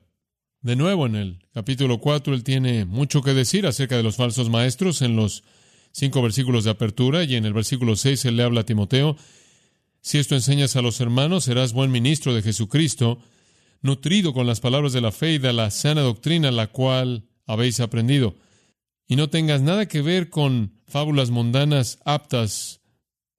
De 0.62 0.76
nuevo, 0.76 1.06
en 1.06 1.16
el 1.16 1.46
capítulo 1.54 2.00
4, 2.00 2.34
él 2.34 2.44
tiene 2.44 2.86
mucho 2.86 3.22
que 3.22 3.34
decir 3.34 3.68
acerca 3.68 3.98
de 3.98 4.04
los 4.04 4.16
falsos 4.16 4.50
maestros 4.50 5.02
en 5.02 5.16
los 5.16 5.44
cinco 5.92 6.22
versículos 6.22 6.64
de 6.64 6.72
apertura, 6.72 7.24
y 7.24 7.36
en 7.36 7.46
el 7.46 7.54
versículo 7.54 7.96
6 7.96 8.26
él 8.26 8.38
le 8.38 8.44
habla 8.44 8.62
a 8.62 8.66
Timoteo, 8.66 9.16
si 10.02 10.20
esto 10.20 10.36
enseñas 10.36 10.76
a 10.76 10.84
los 10.84 11.02
hermanos, 11.02 11.46
serás 11.46 11.74
buen 11.74 11.92
ministro 11.92 12.36
de 12.36 12.44
Jesucristo, 12.44 13.18
nutrido 13.82 14.34
con 14.34 14.46
las 14.46 14.60
palabras 14.60 14.94
de 14.94 15.02
la 15.02 15.12
fe 15.12 15.34
y 15.34 15.38
de 15.40 15.52
la 15.52 15.72
sana 15.72 16.02
doctrina 16.02 16.52
la 16.52 16.68
cual 16.68 17.28
habéis 17.48 17.80
aprendido. 17.80 18.36
Y 19.08 19.16
no 19.16 19.30
tengas 19.30 19.62
nada 19.62 19.88
que 19.88 20.04
ver 20.04 20.30
con 20.30 20.80
fábulas 20.86 21.32
mundanas 21.32 22.00
aptas 22.06 22.82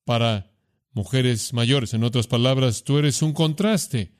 para 0.04 0.55
mujeres 0.96 1.52
mayores. 1.52 1.92
En 1.92 2.02
otras 2.04 2.26
palabras, 2.26 2.82
tú 2.82 2.96
eres 2.98 3.20
un 3.20 3.34
contraste 3.34 4.12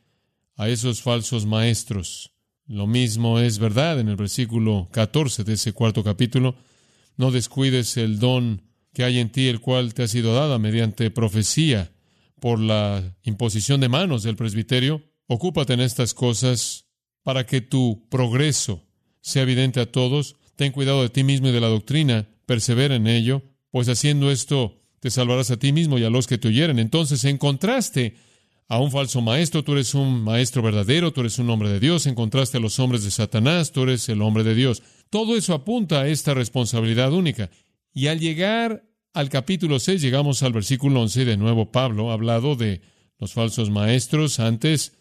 a 0.57 0.69
esos 0.69 1.01
falsos 1.01 1.47
maestros. 1.47 2.35
Lo 2.67 2.87
mismo 2.87 3.41
es 3.41 3.59
verdad 3.59 3.99
en 3.99 4.09
el 4.09 4.17
versículo 4.17 4.89
14 4.93 5.43
de 5.43 5.55
ese 5.55 5.73
cuarto 5.73 6.05
capítulo. 6.05 6.55
No 7.17 7.31
descuides 7.31 7.97
el 7.97 8.19
don 8.19 8.63
que 8.93 9.05
hay 9.05 9.19
en 9.19 9.31
ti, 9.31 9.49
el 9.49 9.61
cual 9.61 9.95
te 9.95 10.03
ha 10.03 10.09
sido 10.09 10.35
dada 10.35 10.59
mediante 10.59 11.11
profecía 11.11 11.93
por 12.41 12.61
la 12.61 13.17
imposición 13.23 13.81
de 13.81 13.89
manos 13.89 14.23
del 14.23 14.37
presbiterio. 14.37 15.03
Ocúpate 15.29 15.73
en 15.73 15.81
estas 15.81 16.13
cosas 16.13 16.85
para 17.23 17.47
que 17.47 17.63
tu 17.63 18.07
progreso 18.11 18.83
sea 19.23 19.45
evidente 19.45 19.81
a 19.81 19.91
todos. 19.91 20.37
Ten 20.57 20.73
cuidado 20.73 21.01
de 21.01 21.09
ti 21.09 21.25
mismo 21.25 21.49
y 21.49 21.53
de 21.53 21.61
la 21.61 21.69
doctrina, 21.69 22.29
persevera 22.45 22.97
en 22.97 23.07
ello, 23.07 23.43
pues 23.71 23.89
haciendo 23.89 24.31
esto 24.31 24.86
te 25.01 25.11
salvarás 25.11 25.51
a 25.51 25.59
ti 25.59 25.73
mismo 25.73 25.99
y 25.99 26.05
a 26.05 26.11
los 26.11 26.27
que 26.27 26.39
te 26.39 26.49
oyeren. 26.49 26.79
Entonces, 26.79 27.25
en 27.25 27.39
contraste 27.39 28.17
a 28.69 28.81
un 28.81 28.91
falso 28.91 29.21
maestro, 29.21 29.63
tú 29.63 29.73
eres 29.73 29.95
un 29.95 30.23
maestro 30.23 30.63
verdadero, 30.63 31.13
tú 31.13 31.21
eres 31.21 31.39
un 31.39 31.51
hombre 31.51 31.69
de 31.69 31.81
Dios, 31.81 32.07
en 32.07 32.15
contraste 32.15 32.59
a 32.59 32.61
los 32.61 32.79
hombres 32.81 33.05
de 33.05 33.11
Satanás, 33.11 33.73
tú 33.73 33.85
eres 33.85 34.09
el 34.09 34.23
hombre 34.23 34.43
de 34.43 34.55
Dios. 34.55 34.83
Todo 35.11 35.37
eso 35.37 35.55
apunta 35.55 36.01
a 36.01 36.09
esta 36.09 36.35
responsabilidad 36.35 37.13
única. 37.13 37.51
Y 37.93 38.09
al 38.09 38.19
llegar 38.19 38.85
al 39.13 39.29
capítulo 39.29 39.79
6 39.79 40.03
llegamos 40.03 40.43
al 40.43 40.53
versículo 40.53 41.01
11, 41.01 41.25
de 41.25 41.37
nuevo 41.37 41.71
Pablo 41.71 42.11
ha 42.11 42.15
hablado 42.15 42.57
de 42.57 42.83
los 43.19 43.33
falsos 43.33 43.71
maestros 43.71 44.41
antes 44.41 44.93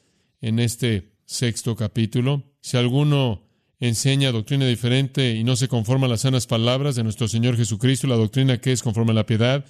en 0.42 0.60
este 0.60 1.16
sexto 1.26 1.76
capítulo. 1.76 2.44
Si 2.62 2.78
alguno 2.78 3.44
enseña 3.80 4.32
doctrina 4.32 4.66
diferente 4.68 5.36
y 5.36 5.44
no 5.44 5.56
se 5.56 5.68
conforma 5.68 6.08
a 6.08 6.10
las 6.10 6.22
sanas 6.22 6.48
palabras 6.48 6.96
de 6.96 7.04
nuestro 7.04 7.28
Señor 7.28 7.58
Jesucristo, 7.58 8.08
la 8.08 8.16
doctrina 8.16 8.60
que 8.60 8.72
es 8.72 8.84
conforme 8.84 9.12
a 9.12 9.16
la 9.16 9.26
piedad, 9.26 9.66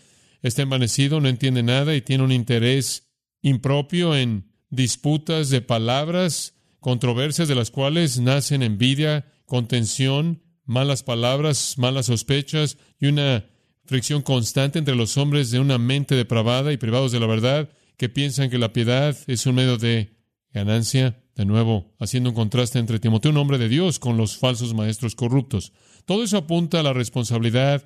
está 0.47 0.61
envanecido, 0.61 1.19
no 1.19 1.27
entiende 1.27 1.63
nada 1.63 1.95
y 1.95 2.01
tiene 2.01 2.23
un 2.23 2.31
interés 2.31 3.09
impropio 3.41 4.15
en 4.15 4.51
disputas 4.69 5.49
de 5.49 5.61
palabras, 5.61 6.53
controversias 6.79 7.47
de 7.47 7.55
las 7.55 7.71
cuales 7.71 8.19
nacen 8.19 8.61
envidia, 8.61 9.25
contención, 9.45 10.43
malas 10.63 11.01
palabras, 11.01 11.79
malas 11.79 12.05
sospechas 12.07 12.77
y 12.99 13.07
una 13.07 13.45
fricción 13.85 14.21
constante 14.21 14.77
entre 14.77 14.95
los 14.95 15.17
hombres 15.17 15.49
de 15.49 15.59
una 15.59 15.79
mente 15.79 16.15
depravada 16.15 16.71
y 16.71 16.77
privados 16.77 17.11
de 17.11 17.19
la 17.19 17.27
verdad, 17.27 17.69
que 17.97 18.09
piensan 18.09 18.51
que 18.51 18.59
la 18.59 18.71
piedad 18.71 19.17
es 19.25 19.47
un 19.47 19.55
medio 19.55 19.77
de 19.77 20.15
ganancia, 20.53 21.23
de 21.35 21.45
nuevo, 21.45 21.95
haciendo 21.99 22.29
un 22.29 22.35
contraste 22.35 22.77
entre 22.77 22.99
Timoteo, 22.99 23.31
un 23.31 23.37
hombre 23.37 23.57
de 23.57 23.67
Dios, 23.67 23.99
con 23.99 24.15
los 24.15 24.37
falsos 24.37 24.73
maestros 24.73 25.15
corruptos. 25.15 25.73
Todo 26.05 26.23
eso 26.23 26.37
apunta 26.37 26.79
a 26.79 26.83
la 26.83 26.93
responsabilidad 26.93 27.85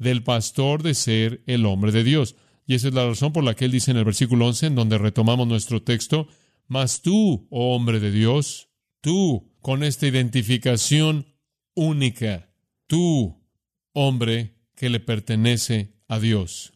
del 0.00 0.24
pastor 0.24 0.82
de 0.82 0.94
ser 0.94 1.44
el 1.46 1.66
hombre 1.66 1.92
de 1.92 2.02
Dios. 2.02 2.34
Y 2.66 2.74
esa 2.74 2.88
es 2.88 2.94
la 2.94 3.06
razón 3.06 3.32
por 3.32 3.44
la 3.44 3.54
que 3.54 3.66
él 3.66 3.70
dice 3.70 3.92
en 3.92 3.98
el 3.98 4.04
versículo 4.04 4.46
11, 4.46 4.66
en 4.66 4.74
donde 4.74 4.98
retomamos 4.98 5.46
nuestro 5.46 5.82
texto, 5.82 6.26
mas 6.66 7.02
tú, 7.02 7.46
oh 7.50 7.76
hombre 7.76 8.00
de 8.00 8.10
Dios, 8.10 8.70
tú, 9.00 9.52
con 9.60 9.84
esta 9.84 10.06
identificación 10.06 11.26
única, 11.74 12.52
tú, 12.86 13.44
hombre 13.92 14.56
que 14.74 14.88
le 14.88 15.00
pertenece 15.00 15.94
a 16.08 16.18
Dios. 16.18 16.72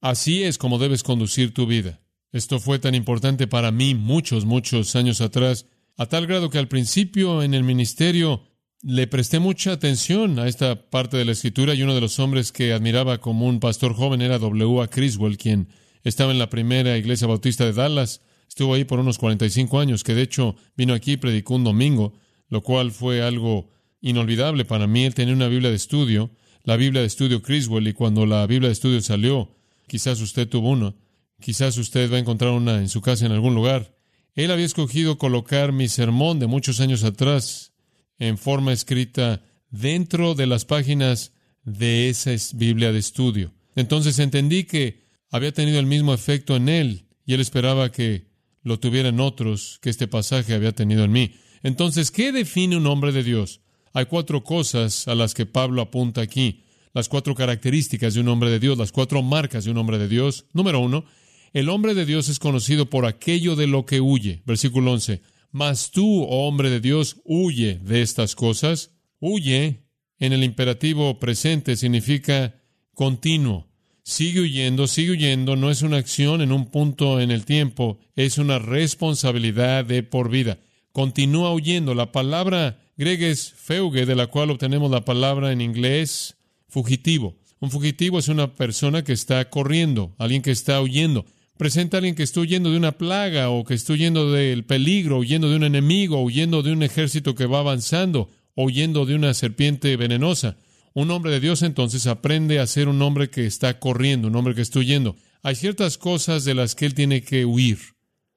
Así 0.00 0.42
es 0.42 0.58
como 0.58 0.78
debes 0.78 1.02
conducir 1.02 1.54
tu 1.54 1.66
vida. 1.66 2.00
Esto 2.32 2.58
fue 2.58 2.80
tan 2.80 2.94
importante 2.94 3.46
para 3.46 3.70
mí 3.70 3.94
muchos, 3.94 4.44
muchos 4.44 4.96
años 4.96 5.20
atrás, 5.20 5.66
a 5.96 6.06
tal 6.06 6.26
grado 6.26 6.50
que 6.50 6.58
al 6.58 6.68
principio 6.68 7.42
en 7.42 7.54
el 7.54 7.62
ministerio 7.62 8.42
le 8.84 9.06
presté 9.06 9.38
mucha 9.38 9.72
atención 9.72 10.38
a 10.38 10.46
esta 10.46 10.90
parte 10.90 11.16
de 11.16 11.24
la 11.24 11.32
escritura 11.32 11.74
y 11.74 11.82
uno 11.82 11.94
de 11.94 12.00
los 12.00 12.18
hombres 12.18 12.52
que 12.52 12.72
admiraba 12.72 13.18
como 13.18 13.46
un 13.48 13.58
pastor 13.58 13.94
joven 13.94 14.20
era 14.20 14.38
W. 14.38 14.82
A. 14.82 14.88
Criswell, 14.88 15.38
quien 15.38 15.68
estaba 16.02 16.32
en 16.32 16.38
la 16.38 16.50
primera 16.50 16.96
iglesia 16.96 17.26
bautista 17.26 17.64
de 17.64 17.72
Dallas. 17.72 18.20
Estuvo 18.48 18.74
ahí 18.74 18.84
por 18.84 19.00
unos 19.00 19.18
45 19.18 19.80
años, 19.80 20.04
que 20.04 20.14
de 20.14 20.22
hecho 20.22 20.54
vino 20.76 20.94
aquí 20.94 21.12
y 21.12 21.16
predicó 21.16 21.54
un 21.54 21.64
domingo, 21.64 22.12
lo 22.48 22.62
cual 22.62 22.92
fue 22.92 23.22
algo 23.22 23.70
inolvidable 24.00 24.64
para 24.64 24.86
mí. 24.86 25.04
Él 25.04 25.14
tenía 25.14 25.34
una 25.34 25.48
Biblia 25.48 25.70
de 25.70 25.76
estudio 25.76 26.30
la 26.64 26.76
Biblia 26.78 27.02
de 27.02 27.06
estudio 27.06 27.42
Criswell 27.42 27.86
y 27.86 27.92
cuando 27.92 28.24
la 28.24 28.46
Biblia 28.46 28.68
de 28.68 28.72
estudio 28.72 29.02
salió, 29.02 29.50
quizás 29.86 30.22
usted 30.22 30.48
tuvo 30.48 30.70
una, 30.70 30.94
quizás 31.38 31.76
usted 31.76 32.10
va 32.10 32.16
a 32.16 32.20
encontrar 32.20 32.52
una 32.52 32.78
en 32.78 32.88
su 32.88 33.02
casa 33.02 33.26
en 33.26 33.32
algún 33.32 33.54
lugar. 33.54 33.94
Él 34.34 34.50
había 34.50 34.64
escogido 34.64 35.18
colocar 35.18 35.72
mi 35.72 35.88
sermón 35.88 36.38
de 36.38 36.46
muchos 36.46 36.80
años 36.80 37.04
atrás 37.04 37.73
en 38.18 38.38
forma 38.38 38.72
escrita 38.72 39.42
dentro 39.70 40.34
de 40.34 40.46
las 40.46 40.64
páginas 40.64 41.32
de 41.64 42.08
esa 42.08 42.30
Biblia 42.54 42.92
de 42.92 42.98
estudio. 42.98 43.52
Entonces 43.74 44.18
entendí 44.18 44.64
que 44.64 45.04
había 45.30 45.52
tenido 45.52 45.78
el 45.80 45.86
mismo 45.86 46.14
efecto 46.14 46.56
en 46.56 46.68
él 46.68 47.06
y 47.26 47.34
él 47.34 47.40
esperaba 47.40 47.90
que 47.90 48.28
lo 48.62 48.78
tuvieran 48.78 49.20
otros 49.20 49.78
que 49.82 49.90
este 49.90 50.06
pasaje 50.06 50.54
había 50.54 50.72
tenido 50.72 51.04
en 51.04 51.12
mí. 51.12 51.34
Entonces, 51.62 52.10
¿qué 52.10 52.32
define 52.32 52.76
un 52.76 52.86
hombre 52.86 53.12
de 53.12 53.22
Dios? 53.22 53.60
Hay 53.92 54.06
cuatro 54.06 54.42
cosas 54.44 55.08
a 55.08 55.14
las 55.14 55.34
que 55.34 55.46
Pablo 55.46 55.82
apunta 55.82 56.20
aquí, 56.20 56.62
las 56.92 57.08
cuatro 57.08 57.34
características 57.34 58.14
de 58.14 58.20
un 58.20 58.28
hombre 58.28 58.50
de 58.50 58.58
Dios, 58.58 58.76
las 58.78 58.92
cuatro 58.92 59.22
marcas 59.22 59.64
de 59.64 59.70
un 59.70 59.78
hombre 59.78 59.98
de 59.98 60.08
Dios. 60.08 60.46
Número 60.52 60.80
uno, 60.80 61.04
el 61.52 61.68
hombre 61.68 61.94
de 61.94 62.04
Dios 62.04 62.28
es 62.28 62.38
conocido 62.38 62.90
por 62.90 63.06
aquello 63.06 63.56
de 63.56 63.66
lo 63.66 63.86
que 63.86 64.00
huye. 64.00 64.42
Versículo 64.46 64.92
11. 64.92 65.22
Mas 65.54 65.92
tú, 65.92 66.24
oh 66.24 66.48
hombre 66.48 66.68
de 66.68 66.80
Dios, 66.80 67.20
huye 67.24 67.78
de 67.80 68.02
estas 68.02 68.34
cosas. 68.34 68.90
Huye 69.20 69.84
en 70.18 70.32
el 70.32 70.42
imperativo 70.42 71.20
presente 71.20 71.76
significa 71.76 72.60
continuo. 72.92 73.68
Sigue 74.02 74.40
huyendo, 74.40 74.88
sigue 74.88 75.12
huyendo, 75.12 75.54
no 75.54 75.70
es 75.70 75.82
una 75.82 75.98
acción 75.98 76.40
en 76.40 76.50
un 76.50 76.72
punto 76.72 77.20
en 77.20 77.30
el 77.30 77.44
tiempo, 77.44 78.00
es 78.16 78.38
una 78.38 78.58
responsabilidad 78.58 79.84
de 79.84 80.02
por 80.02 80.28
vida. 80.28 80.58
continúa 80.90 81.54
huyendo. 81.54 81.94
La 81.94 82.10
palabra 82.10 82.80
griega 82.96 83.28
es 83.28 83.52
feuge, 83.52 84.06
de 84.06 84.16
la 84.16 84.26
cual 84.26 84.50
obtenemos 84.50 84.90
la 84.90 85.04
palabra 85.04 85.52
en 85.52 85.60
inglés 85.60 86.36
fugitivo. 86.66 87.36
Un 87.60 87.70
fugitivo 87.70 88.18
es 88.18 88.26
una 88.26 88.56
persona 88.56 89.04
que 89.04 89.12
está 89.12 89.48
corriendo, 89.50 90.16
alguien 90.18 90.42
que 90.42 90.50
está 90.50 90.80
huyendo. 90.80 91.26
Presenta 91.56 91.96
a 91.96 91.98
alguien 91.98 92.16
que 92.16 92.24
está 92.24 92.40
huyendo 92.40 92.72
de 92.72 92.76
una 92.76 92.98
plaga 92.98 93.50
o 93.50 93.64
que 93.64 93.74
está 93.74 93.92
huyendo 93.92 94.32
del 94.32 94.64
peligro, 94.64 95.18
huyendo 95.18 95.48
de 95.48 95.54
un 95.54 95.62
enemigo, 95.62 96.20
huyendo 96.20 96.64
de 96.64 96.72
un 96.72 96.82
ejército 96.82 97.36
que 97.36 97.46
va 97.46 97.60
avanzando, 97.60 98.28
huyendo 98.56 99.06
de 99.06 99.14
una 99.14 99.34
serpiente 99.34 99.96
venenosa. 99.96 100.56
Un 100.94 101.12
hombre 101.12 101.30
de 101.30 101.38
Dios 101.38 101.62
entonces 101.62 102.08
aprende 102.08 102.58
a 102.58 102.66
ser 102.66 102.88
un 102.88 103.00
hombre 103.02 103.30
que 103.30 103.46
está 103.46 103.78
corriendo, 103.78 104.26
un 104.28 104.34
hombre 104.34 104.56
que 104.56 104.62
está 104.62 104.80
huyendo. 104.80 105.14
Hay 105.42 105.54
ciertas 105.54 105.96
cosas 105.96 106.44
de 106.44 106.54
las 106.54 106.74
que 106.74 106.86
él 106.86 106.94
tiene 106.94 107.22
que 107.22 107.44
huir. 107.44 107.78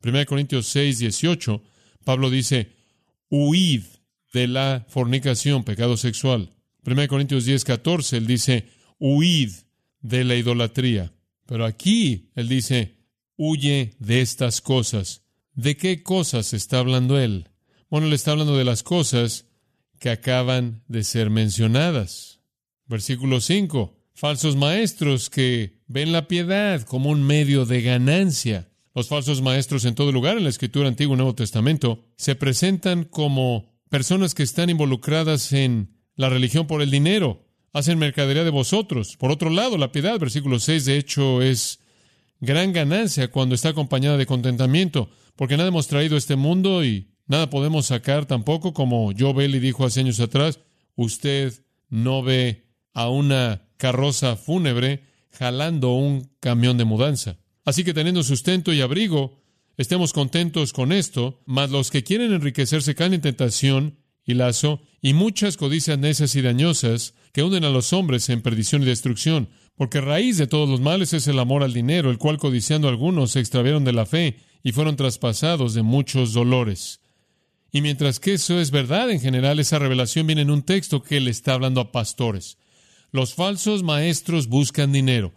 1 0.03 0.25
Corintios 0.27 0.67
6, 0.67 0.99
18, 0.99 1.63
Pablo 2.03 2.29
dice, 2.29 2.73
huid 3.31 3.81
de 4.31 4.47
la 4.47 4.85
fornicación, 4.89 5.63
pecado 5.63 5.97
sexual. 5.97 6.51
1 6.85 7.07
Corintios 7.07 7.45
10, 7.45 7.63
14, 7.63 8.17
él 8.17 8.27
dice, 8.27 8.67
huid 8.99 9.51
de 10.01 10.23
la 10.23 10.35
idolatría. 10.35 11.13
Pero 11.47 11.65
aquí 11.65 12.29
él 12.35 12.47
dice, 12.47 12.96
huye 13.37 13.95
de 13.99 14.21
estas 14.21 14.61
cosas. 14.61 15.23
¿De 15.53 15.77
qué 15.77 16.03
cosas 16.03 16.53
está 16.53 16.79
hablando 16.79 17.19
él? 17.19 17.49
Bueno, 17.89 18.07
le 18.07 18.15
está 18.15 18.31
hablando 18.31 18.57
de 18.57 18.65
las 18.65 18.83
cosas 18.83 19.45
que 19.99 20.09
acaban 20.09 20.83
de 20.87 21.03
ser 21.03 21.29
mencionadas. 21.29 22.41
Versículo 22.85 23.39
5. 23.39 23.95
Falsos 24.13 24.55
maestros 24.55 25.29
que 25.29 25.79
ven 25.87 26.11
la 26.11 26.27
piedad 26.27 26.81
como 26.81 27.09
un 27.09 27.23
medio 27.23 27.65
de 27.65 27.81
ganancia. 27.81 28.69
Los 28.93 29.07
falsos 29.07 29.41
maestros 29.41 29.85
en 29.85 29.95
todo 29.95 30.11
lugar 30.11 30.37
en 30.37 30.43
la 30.43 30.49
Escritura 30.49 30.87
Antiguo 30.87 31.13
y 31.13 31.17
Nuevo 31.17 31.35
Testamento 31.35 32.03
se 32.17 32.35
presentan 32.35 33.03
como 33.03 33.77
personas 33.89 34.33
que 34.33 34.43
están 34.43 34.69
involucradas 34.69 35.53
en 35.53 35.95
la 36.15 36.29
religión 36.29 36.65
por 36.67 36.81
el 36.81 36.89
dinero, 36.89 37.45
hacen 37.73 37.99
mercadería 37.99 38.43
de 38.43 38.49
vosotros. 38.49 39.15
Por 39.17 39.31
otro 39.31 39.49
lado, 39.49 39.77
la 39.77 39.91
piedad, 39.91 40.19
versículo 40.19 40.59
6, 40.59 40.85
de 40.85 40.97
hecho, 40.97 41.41
es 41.41 41.79
gran 42.39 42.73
ganancia 42.73 43.29
cuando 43.29 43.55
está 43.55 43.69
acompañada 43.69 44.17
de 44.17 44.25
contentamiento, 44.25 45.09
porque 45.35 45.57
nada 45.57 45.69
hemos 45.69 45.87
traído 45.87 46.15
a 46.15 46.19
este 46.19 46.35
mundo 46.35 46.83
y 46.83 47.11
nada 47.27 47.49
podemos 47.49 47.87
sacar 47.87 48.25
tampoco, 48.25 48.73
como 48.73 49.11
Joe 49.17 49.33
Bailey 49.33 49.59
dijo 49.59 49.85
hace 49.85 50.01
años 50.01 50.19
atrás, 50.19 50.59
usted 50.95 51.53
no 51.89 52.23
ve 52.23 52.65
a 52.93 53.09
una 53.09 53.69
carroza 53.77 54.35
fúnebre 54.35 55.03
jalando 55.31 55.93
un 55.93 56.31
camión 56.39 56.77
de 56.77 56.85
mudanza. 56.85 57.37
Así 57.63 57.83
que 57.83 57.93
teniendo 57.93 58.23
sustento 58.23 58.73
y 58.73 58.81
abrigo, 58.81 59.39
estemos 59.77 60.13
contentos 60.13 60.73
con 60.73 60.91
esto, 60.91 61.41
mas 61.45 61.69
los 61.69 61.91
que 61.91 62.03
quieren 62.03 62.33
enriquecerse 62.33 62.95
caen 62.95 63.13
en 63.13 63.21
tentación 63.21 63.99
y 64.25 64.33
lazo, 64.33 64.81
y 65.01 65.13
muchas 65.13 65.55
codicias 65.55 65.97
necias 65.97 66.35
y 66.35 66.41
dañosas 66.41 67.13
que 67.31 67.43
hunden 67.43 67.63
a 67.63 67.69
los 67.69 67.93
hombres 67.93 68.27
en 68.29 68.41
perdición 68.41 68.81
y 68.81 68.85
destrucción, 68.85 69.49
porque 69.77 70.01
raíz 70.01 70.37
de 70.37 70.47
todos 70.47 70.67
los 70.67 70.81
males 70.81 71.13
es 71.13 71.27
el 71.27 71.37
amor 71.37 71.63
al 71.63 71.71
dinero, 71.71 72.09
el 72.09 72.17
cual 72.17 72.39
codiciando 72.39 72.89
algunos 72.89 73.31
se 73.31 73.39
extraviaron 73.39 73.85
de 73.85 73.93
la 73.93 74.07
fe 74.07 74.39
y 74.63 74.71
fueron 74.71 74.95
traspasados 74.95 75.75
de 75.75 75.83
muchos 75.83 76.33
dolores. 76.33 76.99
Y 77.71 77.81
mientras 77.81 78.19
que 78.19 78.33
eso 78.33 78.59
es 78.59 78.71
verdad 78.71 79.11
en 79.11 79.21
general, 79.21 79.59
esa 79.59 79.77
revelación 79.77 80.25
viene 80.25 80.41
en 80.41 80.49
un 80.49 80.63
texto 80.63 81.03
que 81.03 81.19
le 81.19 81.29
está 81.29 81.53
hablando 81.53 81.79
a 81.79 81.91
pastores. 81.91 82.57
Los 83.11 83.35
falsos 83.35 83.83
maestros 83.83 84.47
buscan 84.47 84.91
dinero. 84.91 85.33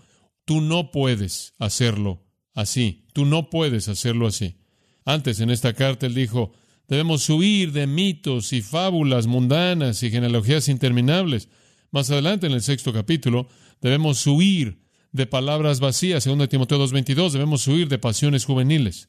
Tú 0.47 0.63
no 0.63 0.91
puedes 0.91 1.53
hacerlo 1.59 2.25
así. 2.55 3.07
Tú 3.13 3.27
no 3.27 3.51
puedes 3.51 3.89
hacerlo 3.89 4.27
así. 4.27 4.57
Antes 5.05 5.41
en 5.41 5.51
esta 5.51 5.75
carta 5.75 6.07
él 6.07 6.15
dijo, 6.15 6.53
debemos 6.89 7.29
huir 7.29 7.73
de 7.73 7.87
mitos 7.87 8.55
y 8.55 8.63
fábulas 8.63 9.27
mundanas 9.27 10.03
y 10.03 10.11
genealogías 10.11 10.69
interminables. 10.69 11.49
Más 11.91 12.11
adelante 12.11 12.47
en 12.47 12.53
el 12.53 12.63
sexto 12.63 12.93
capítulo, 12.93 13.49
debemos 13.81 14.27
huir 14.27 14.81
de 15.13 15.27
palabras 15.27 15.81
vacías. 15.81 16.25
Segundo 16.25 16.49
Timoteo 16.49 16.79
2.22, 16.79 17.31
debemos 17.33 17.67
huir 17.67 17.89
de 17.89 17.99
pasiones 17.99 18.45
juveniles. 18.45 19.09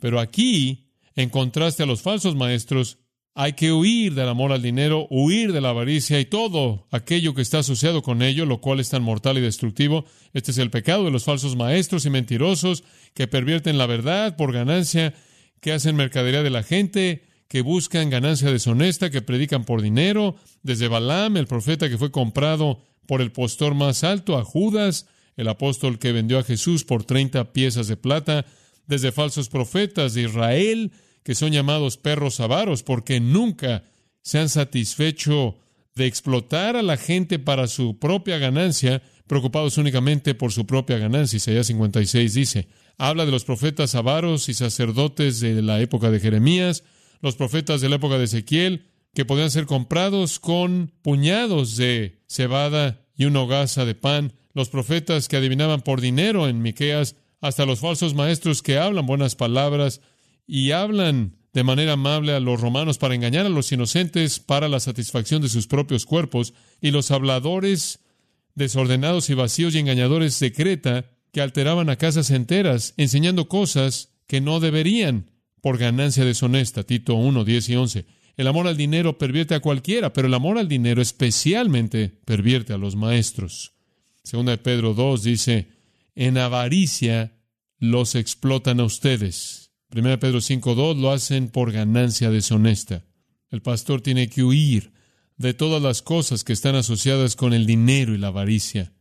Pero 0.00 0.20
aquí, 0.20 0.90
en 1.16 1.30
contraste 1.30 1.82
a 1.82 1.86
los 1.86 2.02
falsos 2.02 2.34
maestros, 2.34 2.98
hay 3.34 3.52
que 3.52 3.70
huir 3.70 4.14
del 4.14 4.28
amor 4.28 4.50
al 4.50 4.62
dinero, 4.62 5.06
huir 5.10 5.52
de 5.52 5.60
la 5.60 5.68
avaricia 5.68 6.18
y 6.18 6.24
todo 6.24 6.88
aquello 6.90 7.34
que 7.34 7.42
está 7.42 7.60
asociado 7.60 8.02
con 8.02 8.22
ello, 8.22 8.46
lo 8.46 8.60
cual 8.60 8.80
es 8.80 8.88
tan 8.88 9.04
mortal 9.04 9.38
y 9.38 9.40
destructivo. 9.40 10.04
Este 10.32 10.50
es 10.50 10.58
el 10.58 10.70
pecado 10.70 11.04
de 11.04 11.12
los 11.12 11.22
falsos 11.22 11.54
maestros 11.54 12.04
y 12.04 12.10
mentirosos 12.10 12.82
que 13.14 13.28
pervierten 13.28 13.78
la 13.78 13.86
verdad 13.86 14.36
por 14.36 14.52
ganancia, 14.52 15.14
que 15.60 15.70
hacen 15.70 15.94
mercadería 15.94 16.42
de 16.42 16.50
la 16.50 16.64
gente, 16.64 17.27
que 17.48 17.62
buscan 17.62 18.10
ganancia 18.10 18.50
deshonesta, 18.52 19.10
que 19.10 19.22
predican 19.22 19.64
por 19.64 19.82
dinero, 19.82 20.36
desde 20.62 20.88
Balaam, 20.88 21.36
el 21.38 21.46
profeta 21.46 21.88
que 21.88 21.98
fue 21.98 22.10
comprado 22.10 22.82
por 23.06 23.22
el 23.22 23.32
postor 23.32 23.74
más 23.74 24.04
alto, 24.04 24.36
a 24.36 24.44
Judas, 24.44 25.06
el 25.36 25.48
apóstol 25.48 25.98
que 25.98 26.12
vendió 26.12 26.38
a 26.38 26.44
Jesús 26.44 26.84
por 26.84 27.04
treinta 27.04 27.52
piezas 27.52 27.88
de 27.88 27.96
plata, 27.96 28.44
desde 28.86 29.12
falsos 29.12 29.48
profetas 29.48 30.14
de 30.14 30.22
Israel, 30.22 30.92
que 31.22 31.34
son 31.34 31.52
llamados 31.52 31.96
perros 31.96 32.40
avaros 32.40 32.82
porque 32.82 33.20
nunca 33.20 33.84
se 34.22 34.38
han 34.38 34.48
satisfecho 34.48 35.56
de 35.94 36.06
explotar 36.06 36.76
a 36.76 36.82
la 36.82 36.96
gente 36.96 37.38
para 37.38 37.66
su 37.66 37.98
propia 37.98 38.38
ganancia, 38.38 39.02
preocupados 39.26 39.78
únicamente 39.78 40.34
por 40.34 40.52
su 40.52 40.66
propia 40.66 40.98
ganancia. 40.98 41.38
Isaías 41.38 41.66
56 41.66 42.34
dice, 42.34 42.68
habla 42.98 43.26
de 43.26 43.32
los 43.32 43.44
profetas 43.44 43.94
avaros 43.94 44.48
y 44.48 44.54
sacerdotes 44.54 45.40
de 45.40 45.62
la 45.62 45.80
época 45.80 46.10
de 46.10 46.20
Jeremías, 46.20 46.84
los 47.20 47.36
profetas 47.36 47.80
de 47.80 47.88
la 47.88 47.96
época 47.96 48.18
de 48.18 48.24
Ezequiel, 48.24 48.86
que 49.14 49.24
podían 49.24 49.50
ser 49.50 49.66
comprados 49.66 50.38
con 50.38 50.92
puñados 51.02 51.76
de 51.76 52.22
cebada 52.26 53.04
y 53.16 53.24
una 53.24 53.42
hogaza 53.42 53.84
de 53.84 53.94
pan, 53.94 54.32
los 54.54 54.68
profetas 54.68 55.28
que 55.28 55.36
adivinaban 55.36 55.82
por 55.82 56.00
dinero 56.00 56.48
en 56.48 56.62
Miqueas, 56.62 57.16
hasta 57.40 57.66
los 57.66 57.80
falsos 57.80 58.14
maestros 58.14 58.62
que 58.62 58.78
hablan 58.78 59.06
buenas 59.06 59.36
palabras 59.36 60.00
y 60.46 60.72
hablan 60.72 61.36
de 61.52 61.64
manera 61.64 61.92
amable 61.92 62.32
a 62.32 62.40
los 62.40 62.60
romanos 62.60 62.98
para 62.98 63.14
engañar 63.14 63.46
a 63.46 63.50
los 63.50 63.72
inocentes 63.72 64.38
para 64.38 64.68
la 64.68 64.80
satisfacción 64.80 65.42
de 65.42 65.48
sus 65.48 65.66
propios 65.66 66.06
cuerpos, 66.06 66.54
y 66.80 66.90
los 66.90 67.10
habladores 67.10 68.00
desordenados 68.54 69.30
y 69.30 69.34
vacíos 69.34 69.74
y 69.74 69.78
engañadores 69.78 70.38
de 70.40 70.52
Creta 70.52 71.10
que 71.32 71.40
alteraban 71.40 71.90
a 71.90 71.96
casas 71.96 72.30
enteras, 72.30 72.94
enseñando 72.96 73.48
cosas 73.48 74.10
que 74.26 74.40
no 74.40 74.60
deberían 74.60 75.30
por 75.60 75.78
ganancia 75.78 76.24
deshonesta. 76.24 76.84
Tito 76.84 77.14
1, 77.14 77.44
10 77.44 77.68
y 77.68 77.76
11. 77.76 78.06
El 78.36 78.46
amor 78.46 78.66
al 78.68 78.76
dinero 78.76 79.18
pervierte 79.18 79.54
a 79.54 79.60
cualquiera, 79.60 80.12
pero 80.12 80.28
el 80.28 80.34
amor 80.34 80.58
al 80.58 80.68
dinero 80.68 81.02
especialmente 81.02 82.08
pervierte 82.24 82.72
a 82.72 82.78
los 82.78 82.94
maestros. 82.94 83.74
Segunda 84.22 84.52
de 84.52 84.58
Pedro 84.58 84.94
2 84.94 85.22
dice, 85.22 85.68
en 86.14 86.38
avaricia 86.38 87.36
los 87.78 88.14
explotan 88.14 88.80
a 88.80 88.84
ustedes 88.84 89.68
1 89.90 90.20
Pedro 90.20 90.38
5.2 90.38 91.00
lo 91.00 91.12
hacen 91.12 91.48
por 91.48 91.72
ganancia 91.72 92.30
deshonesta. 92.30 93.04
El 93.50 93.62
pastor 93.62 94.02
tiene 94.02 94.28
que 94.28 94.44
huir 94.44 94.92
de 95.36 95.54
todas 95.54 95.80
las 95.82 96.02
cosas 96.02 96.44
que 96.44 96.52
están 96.52 96.74
asociadas 96.74 97.36
con 97.36 97.54
el 97.54 97.64
dinero 97.64 98.14
y 98.14 98.18
la 98.18 98.28
avaricia 98.28 98.92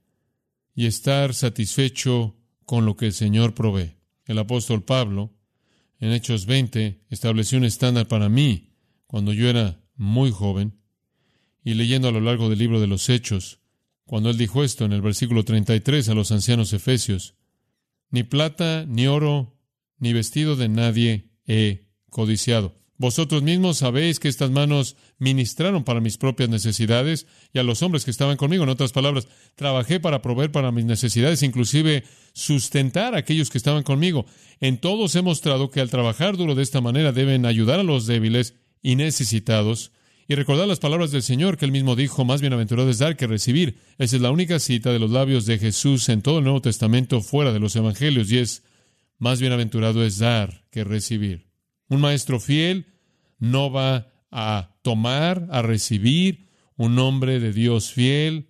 y 0.73 0.85
estar 0.85 1.33
satisfecho 1.33 2.37
con 2.65 2.85
lo 2.85 2.95
que 2.95 3.07
el 3.07 3.13
Señor 3.13 3.53
provee. 3.53 3.97
El 4.25 4.39
apóstol 4.39 4.83
Pablo, 4.83 5.33
en 5.99 6.11
Hechos 6.11 6.45
20, 6.45 7.05
estableció 7.09 7.57
un 7.57 7.65
estándar 7.65 8.07
para 8.07 8.29
mí 8.29 8.73
cuando 9.07 9.33
yo 9.33 9.49
era 9.49 9.79
muy 9.95 10.31
joven 10.31 10.79
y 11.63 11.73
leyendo 11.73 12.07
a 12.07 12.11
lo 12.11 12.21
largo 12.21 12.49
del 12.49 12.59
libro 12.59 12.79
de 12.79 12.87
los 12.87 13.09
Hechos, 13.09 13.59
cuando 14.05 14.29
él 14.29 14.37
dijo 14.37 14.63
esto 14.63 14.85
en 14.85 14.93
el 14.93 15.01
versículo 15.01 15.43
33 15.43 16.07
a 16.09 16.13
los 16.13 16.31
ancianos 16.31 16.71
efesios, 16.73 17.35
ni 18.09 18.23
plata, 18.23 18.85
ni 18.87 19.07
oro, 19.07 19.59
ni 19.99 20.13
vestido 20.13 20.55
de 20.55 20.69
nadie 20.69 21.31
he 21.45 21.89
codiciado. 22.09 22.73
Vosotros 22.97 23.43
mismos 23.43 23.77
sabéis 23.77 24.19
que 24.19 24.27
estas 24.27 24.49
manos 24.49 24.95
ministraron 25.19 25.83
para 25.83 26.01
mis 26.01 26.17
propias 26.17 26.49
necesidades 26.49 27.27
y 27.53 27.59
a 27.59 27.63
los 27.63 27.83
hombres 27.83 28.05
que 28.05 28.11
estaban 28.11 28.37
conmigo. 28.37 28.63
En 28.63 28.69
otras 28.69 28.91
palabras, 28.91 29.27
trabajé 29.55 29.99
para 29.99 30.23
proveer 30.23 30.51
para 30.51 30.71
mis 30.71 30.85
necesidades, 30.85 31.43
inclusive 31.43 32.03
sustentar 32.33 33.13
a 33.13 33.19
aquellos 33.19 33.51
que 33.51 33.59
estaban 33.59 33.83
conmigo. 33.83 34.25
En 34.59 34.79
todos 34.79 35.15
he 35.15 35.21
mostrado 35.21 35.69
que 35.69 35.79
al 35.79 35.91
trabajar 35.91 36.37
duro 36.37 36.55
de 36.55 36.63
esta 36.63 36.81
manera 36.81 37.11
deben 37.11 37.45
ayudar 37.45 37.79
a 37.79 37.83
los 37.83 38.07
débiles 38.07 38.55
y 38.81 38.95
necesitados 38.95 39.91
y 40.27 40.35
recordar 40.35 40.67
las 40.67 40.79
palabras 40.79 41.11
del 41.11 41.23
Señor 41.23 41.57
que 41.57 41.65
él 41.65 41.71
mismo 41.71 41.95
dijo, 41.95 42.25
más 42.25 42.41
bienaventurado 42.41 42.89
es 42.89 42.97
dar 42.97 43.15
que 43.15 43.27
recibir. 43.27 43.77
Esa 43.97 44.17
es 44.17 44.21
la 44.21 44.31
única 44.31 44.59
cita 44.59 44.91
de 44.91 44.99
los 44.99 45.11
labios 45.11 45.45
de 45.45 45.57
Jesús 45.57 46.09
en 46.09 46.21
todo 46.21 46.39
el 46.39 46.43
Nuevo 46.43 46.61
Testamento 46.61 47.21
fuera 47.21 47.53
de 47.53 47.59
los 47.59 47.75
Evangelios 47.75 48.31
y 48.31 48.39
es 48.39 48.63
más 49.19 49.39
bienaventurado 49.39 50.03
es 50.03 50.17
dar 50.17 50.65
que 50.69 50.83
recibir. 50.83 51.46
Un 51.89 52.01
maestro 52.01 52.39
fiel 52.39 52.85
no 53.39 53.71
va 53.71 54.11
a 54.31 54.75
tomar, 54.81 55.47
a 55.51 55.61
recibir. 55.61 56.47
Un 56.75 56.99
hombre 56.99 57.39
de 57.39 57.53
Dios 57.53 57.91
fiel 57.91 58.49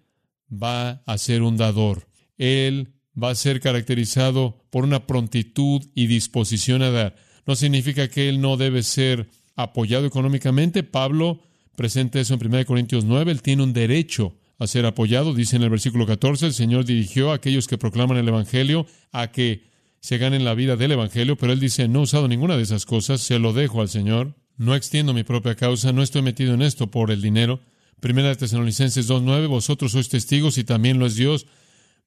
va 0.51 1.03
a 1.05 1.17
ser 1.17 1.41
un 1.41 1.57
dador. 1.57 2.07
Él 2.37 2.93
va 3.21 3.29
a 3.29 3.35
ser 3.35 3.59
caracterizado 3.59 4.65
por 4.69 4.83
una 4.83 5.07
prontitud 5.07 5.81
y 5.95 6.07
disposición 6.07 6.81
a 6.81 6.91
dar. 6.91 7.15
No 7.45 7.55
significa 7.55 8.09
que 8.09 8.29
él 8.29 8.41
no 8.41 8.57
debe 8.57 8.83
ser 8.83 9.29
apoyado 9.55 10.05
económicamente. 10.05 10.83
Pablo 10.83 11.41
presenta 11.75 12.19
eso 12.19 12.33
en 12.33 12.45
1 12.45 12.65
Corintios 12.65 13.05
9. 13.05 13.31
Él 13.31 13.41
tiene 13.41 13.63
un 13.63 13.73
derecho 13.73 14.35
a 14.59 14.67
ser 14.67 14.85
apoyado. 14.85 15.33
Dice 15.33 15.55
en 15.55 15.63
el 15.63 15.69
versículo 15.69 16.05
14, 16.05 16.47
el 16.47 16.53
Señor 16.53 16.85
dirigió 16.85 17.31
a 17.31 17.35
aquellos 17.35 17.67
que 17.67 17.77
proclaman 17.77 18.17
el 18.17 18.27
Evangelio 18.27 18.85
a 19.11 19.31
que 19.31 19.63
se 19.99 20.17
ganen 20.17 20.45
la 20.45 20.53
vida 20.53 20.75
del 20.75 20.93
Evangelio, 20.93 21.37
pero 21.37 21.53
él 21.53 21.59
dice, 21.59 21.87
no 21.87 21.99
he 21.99 22.03
usado 22.03 22.27
ninguna 22.27 22.57
de 22.57 22.63
esas 22.63 22.85
cosas, 22.85 23.21
se 23.21 23.39
lo 23.39 23.53
dejo 23.53 23.81
al 23.81 23.89
Señor. 23.89 24.35
No 24.57 24.75
extiendo 24.75 25.13
mi 25.13 25.23
propia 25.23 25.55
causa, 25.55 25.91
no 25.93 26.01
estoy 26.01 26.21
metido 26.21 26.53
en 26.53 26.61
esto 26.61 26.87
por 26.87 27.11
el 27.11 27.21
dinero. 27.21 27.59
Primera 27.99 28.29
de 28.29 28.35
Tesalonicenses 28.35 29.09
2.9, 29.09 29.47
vosotros 29.47 29.91
sois 29.91 30.09
testigos 30.09 30.57
y 30.57 30.63
también 30.63 30.99
lo 30.99 31.05
es 31.05 31.15
Dios 31.15 31.47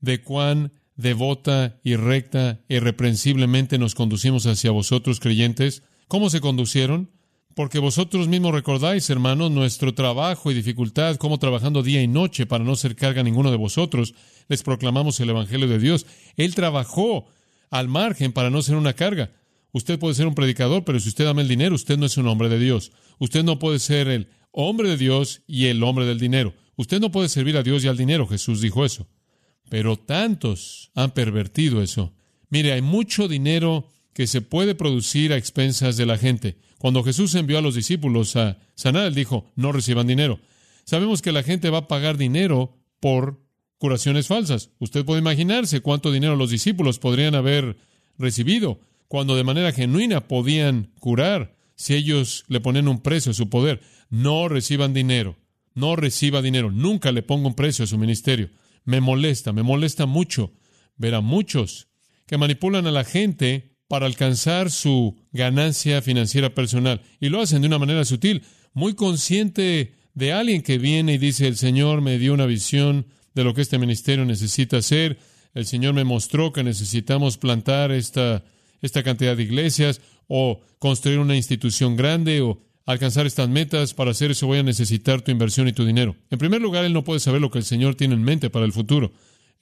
de 0.00 0.22
cuán 0.22 0.72
devota 0.96 1.80
y 1.82 1.96
recta 1.96 2.60
e 2.68 2.76
irreprensiblemente 2.76 3.78
nos 3.78 3.94
conducimos 3.94 4.46
hacia 4.46 4.70
vosotros 4.70 5.20
creyentes. 5.20 5.82
¿Cómo 6.08 6.30
se 6.30 6.40
conducieron? 6.40 7.10
Porque 7.54 7.78
vosotros 7.78 8.28
mismos 8.28 8.52
recordáis, 8.52 9.10
hermanos, 9.10 9.50
nuestro 9.50 9.94
trabajo 9.94 10.50
y 10.50 10.54
dificultad, 10.54 11.16
como 11.16 11.38
trabajando 11.38 11.82
día 11.82 12.02
y 12.02 12.08
noche 12.08 12.46
para 12.46 12.64
no 12.64 12.76
ser 12.76 12.94
carga 12.94 13.20
a 13.20 13.24
ninguno 13.24 13.50
de 13.50 13.56
vosotros, 13.56 14.14
les 14.48 14.62
proclamamos 14.62 15.18
el 15.20 15.30
Evangelio 15.30 15.66
de 15.66 15.78
Dios. 15.78 16.06
Él 16.36 16.54
trabajó 16.54 17.26
al 17.70 17.88
margen 17.88 18.32
para 18.32 18.50
no 18.50 18.62
ser 18.62 18.76
una 18.76 18.94
carga. 18.94 19.32
Usted 19.72 19.98
puede 19.98 20.14
ser 20.14 20.26
un 20.26 20.34
predicador, 20.34 20.84
pero 20.84 20.98
si 20.98 21.08
usted 21.08 21.26
ama 21.26 21.42
el 21.42 21.48
dinero, 21.48 21.74
usted 21.74 21.96
no 21.96 22.06
es 22.06 22.16
un 22.16 22.26
hombre 22.26 22.48
de 22.48 22.58
Dios. 22.58 22.92
Usted 23.18 23.44
no 23.44 23.58
puede 23.58 23.78
ser 23.78 24.08
el 24.08 24.28
hombre 24.50 24.88
de 24.88 24.96
Dios 24.96 25.42
y 25.46 25.66
el 25.66 25.82
hombre 25.82 26.06
del 26.06 26.18
dinero. 26.18 26.54
Usted 26.76 27.00
no 27.00 27.12
puede 27.12 27.28
servir 27.28 27.56
a 27.56 27.62
Dios 27.62 27.84
y 27.84 27.88
al 27.88 27.96
dinero. 27.96 28.26
Jesús 28.26 28.60
dijo 28.60 28.84
eso. 28.84 29.06
Pero 29.68 29.96
tantos 29.96 30.90
han 30.94 31.12
pervertido 31.12 31.82
eso. 31.82 32.12
Mire, 32.48 32.72
hay 32.72 32.82
mucho 32.82 33.28
dinero 33.28 33.88
que 34.12 34.26
se 34.26 34.40
puede 34.40 34.74
producir 34.74 35.32
a 35.32 35.36
expensas 35.36 35.96
de 35.96 36.06
la 36.06 36.18
gente. 36.18 36.58
Cuando 36.78 37.04
Jesús 37.04 37.34
envió 37.34 37.58
a 37.58 37.62
los 37.62 37.76
discípulos 37.76 38.34
a 38.34 38.58
sanar, 38.74 39.06
él 39.06 39.14
dijo, 39.14 39.52
no 39.54 39.70
reciban 39.70 40.08
dinero. 40.08 40.40
Sabemos 40.84 41.22
que 41.22 41.30
la 41.30 41.44
gente 41.44 41.70
va 41.70 41.78
a 41.78 41.88
pagar 41.88 42.16
dinero 42.16 42.76
por 42.98 43.40
curaciones 43.80 44.28
falsas. 44.28 44.70
Usted 44.78 45.04
puede 45.04 45.20
imaginarse 45.20 45.80
cuánto 45.80 46.12
dinero 46.12 46.36
los 46.36 46.50
discípulos 46.50 47.00
podrían 47.00 47.34
haber 47.34 47.76
recibido 48.16 48.78
cuando 49.08 49.34
de 49.34 49.42
manera 49.42 49.72
genuina 49.72 50.28
podían 50.28 50.92
curar 51.00 51.56
si 51.74 51.94
ellos 51.94 52.44
le 52.46 52.60
ponen 52.60 52.86
un 52.86 53.00
precio 53.00 53.32
a 53.32 53.34
su 53.34 53.48
poder. 53.50 53.80
No 54.08 54.48
reciban 54.48 54.94
dinero. 54.94 55.36
No 55.74 55.96
reciba 55.96 56.42
dinero. 56.42 56.70
Nunca 56.70 57.10
le 57.10 57.22
ponga 57.22 57.48
un 57.48 57.54
precio 57.54 57.84
a 57.84 57.88
su 57.88 57.98
ministerio 57.98 58.50
me 58.84 59.00
molesta, 59.00 59.52
me 59.52 59.62
molesta 59.62 60.06
mucho 60.06 60.52
ver 60.96 61.14
a 61.14 61.20
muchos 61.20 61.88
que 62.26 62.38
manipulan 62.38 62.86
a 62.86 62.90
la 62.90 63.04
gente 63.04 63.76
para 63.88 64.06
alcanzar 64.06 64.70
su 64.70 65.16
ganancia 65.32 66.00
financiera 66.02 66.54
personal. 66.54 67.02
Y 67.18 67.28
lo 67.28 67.40
hacen 67.40 67.62
de 67.62 67.68
una 67.68 67.78
manera 67.78 68.04
sutil, 68.04 68.42
muy 68.72 68.94
consciente 68.94 69.94
de 70.14 70.32
alguien 70.32 70.62
que 70.62 70.78
viene 70.78 71.14
y 71.14 71.18
dice, 71.18 71.48
el 71.48 71.56
Señor 71.56 72.00
me 72.00 72.18
dio 72.18 72.34
una 72.34 72.46
visión 72.46 73.06
de 73.34 73.44
lo 73.44 73.54
que 73.54 73.62
este 73.62 73.78
ministerio 73.78 74.24
necesita 74.24 74.78
hacer, 74.78 75.18
el 75.54 75.66
Señor 75.66 75.94
me 75.94 76.04
mostró 76.04 76.52
que 76.52 76.62
necesitamos 76.62 77.38
plantar 77.38 77.92
esta, 77.92 78.44
esta 78.80 79.02
cantidad 79.02 79.36
de 79.36 79.42
iglesias 79.42 80.00
o 80.28 80.60
construir 80.78 81.18
una 81.18 81.36
institución 81.36 81.96
grande 81.96 82.40
o 82.40 82.62
alcanzar 82.86 83.26
estas 83.26 83.48
metas, 83.48 83.94
para 83.94 84.10
hacer 84.10 84.30
eso 84.30 84.46
voy 84.46 84.58
a 84.58 84.62
necesitar 84.62 85.22
tu 85.22 85.30
inversión 85.30 85.68
y 85.68 85.72
tu 85.72 85.84
dinero. 85.84 86.16
En 86.30 86.38
primer 86.38 86.60
lugar, 86.60 86.84
él 86.84 86.92
no 86.92 87.04
puede 87.04 87.20
saber 87.20 87.40
lo 87.40 87.50
que 87.50 87.58
el 87.58 87.64
Señor 87.64 87.94
tiene 87.94 88.14
en 88.14 88.22
mente 88.22 88.50
para 88.50 88.64
el 88.64 88.72
futuro. 88.72 89.12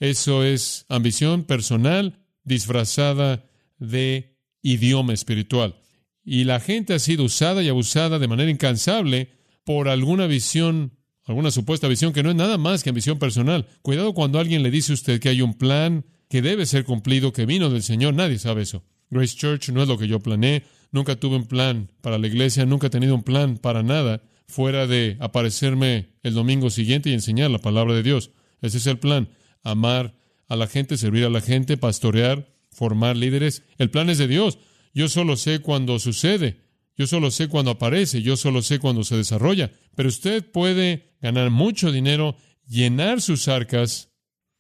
Eso 0.01 0.45
es 0.45 0.87
ambición 0.89 1.45
personal 1.45 2.21
disfrazada 2.45 3.45
de 3.79 4.39
idioma 4.63 5.13
espiritual. 5.13 5.77
Y 6.25 6.45
la 6.45 6.61
gente 6.61 6.95
ha 6.95 6.99
sido 6.99 7.25
usada 7.25 7.63
y 7.63 7.69
abusada 7.69 8.19
de 8.19 8.29
manera 8.29 8.51
incansable 8.51 9.31
por 9.65 9.89
alguna 9.89 10.27
visión, 10.27 10.98
alguna 11.29 11.51
supuesta 11.51 11.89
visión 11.89 12.13
que 12.13 12.23
no 12.23 12.31
es 12.31 12.37
nada 12.37 12.59
más 12.59 12.83
que 12.83 12.91
ambición 12.91 13.19
personal. 13.19 13.67
Cuidado 13.83 14.15
cuando 14.15 14.39
alguien 14.39 14.63
le 14.63 14.71
dice 14.71 14.93
a 14.93 14.95
usted 14.95 15.21
que 15.21 15.29
hay 15.29 15.43
un 15.43 15.55
plan 15.55 16.05
que 16.29 16.43
debe 16.43 16.67
ser 16.67 16.85
cumplido, 16.85 17.33
que 17.33 17.47
vino 17.47 17.71
del 17.71 17.83
Señor. 17.83 18.15
Nadie 18.15 18.39
sabe 18.39 18.63
eso. 18.63 18.83
Grace 19.11 19.37
Church 19.37 19.71
no 19.71 19.83
es 19.83 19.89
lo 19.89 19.97
que 19.97 20.09
yo 20.09 20.21
planeé, 20.21 20.65
Nunca 20.91 21.17
tuve 21.17 21.37
un 21.37 21.47
plan 21.47 21.91
para 22.01 22.19
la 22.19 22.27
iglesia, 22.27 22.65
nunca 22.65 22.87
he 22.87 22.91
tenido 22.91 23.15
un 23.15 23.23
plan 23.23 23.59
para 23.59 23.83
nada 23.83 24.23
fuera 24.47 24.87
de 24.87 25.19
aparecerme 25.21 26.15
el 26.23 26.33
domingo 26.33 26.71
siguiente 26.71 27.11
y 27.11 27.13
enseñar 27.13 27.51
la 27.51 27.59
palabra 27.59 27.95
de 27.95 28.03
Dios. 28.03 28.31
Ese 28.63 28.79
es 28.79 28.87
el 28.87 28.99
plan. 28.99 29.29
Amar 29.63 30.15
a 30.49 30.57
la 30.57 30.67
gente, 30.67 30.97
servir 30.97 31.25
a 31.25 31.31
la 31.31 31.43
gente, 31.43 31.77
pastorear, 31.77 32.49
formar 32.71 33.17
líderes. 33.17 33.63
El 33.77 33.91
plan 33.91 34.09
es 34.09 34.17
de 34.17 34.29
Dios. 34.29 34.59
Yo 34.95 35.09
solo 35.09 35.37
sé 35.37 35.61
cuando 35.61 35.99
sucede. 35.99 36.63
Yo 36.97 37.07
solo 37.07 37.31
sé 37.31 37.49
cuando 37.49 37.73
aparece. 37.73 38.23
Yo 38.23 38.39
solo 38.39 38.63
sé 38.63 38.79
cuando 38.79 39.05
se 39.05 39.17
desarrolla. 39.17 39.71
Pero 39.95 40.09
usted 40.09 40.51
puede 40.51 41.08
ganar 41.21 41.51
mucho 41.51 41.93
dinero, 41.93 42.37
llenar 42.67 43.21
sus 43.21 43.49
arcas 43.49 44.11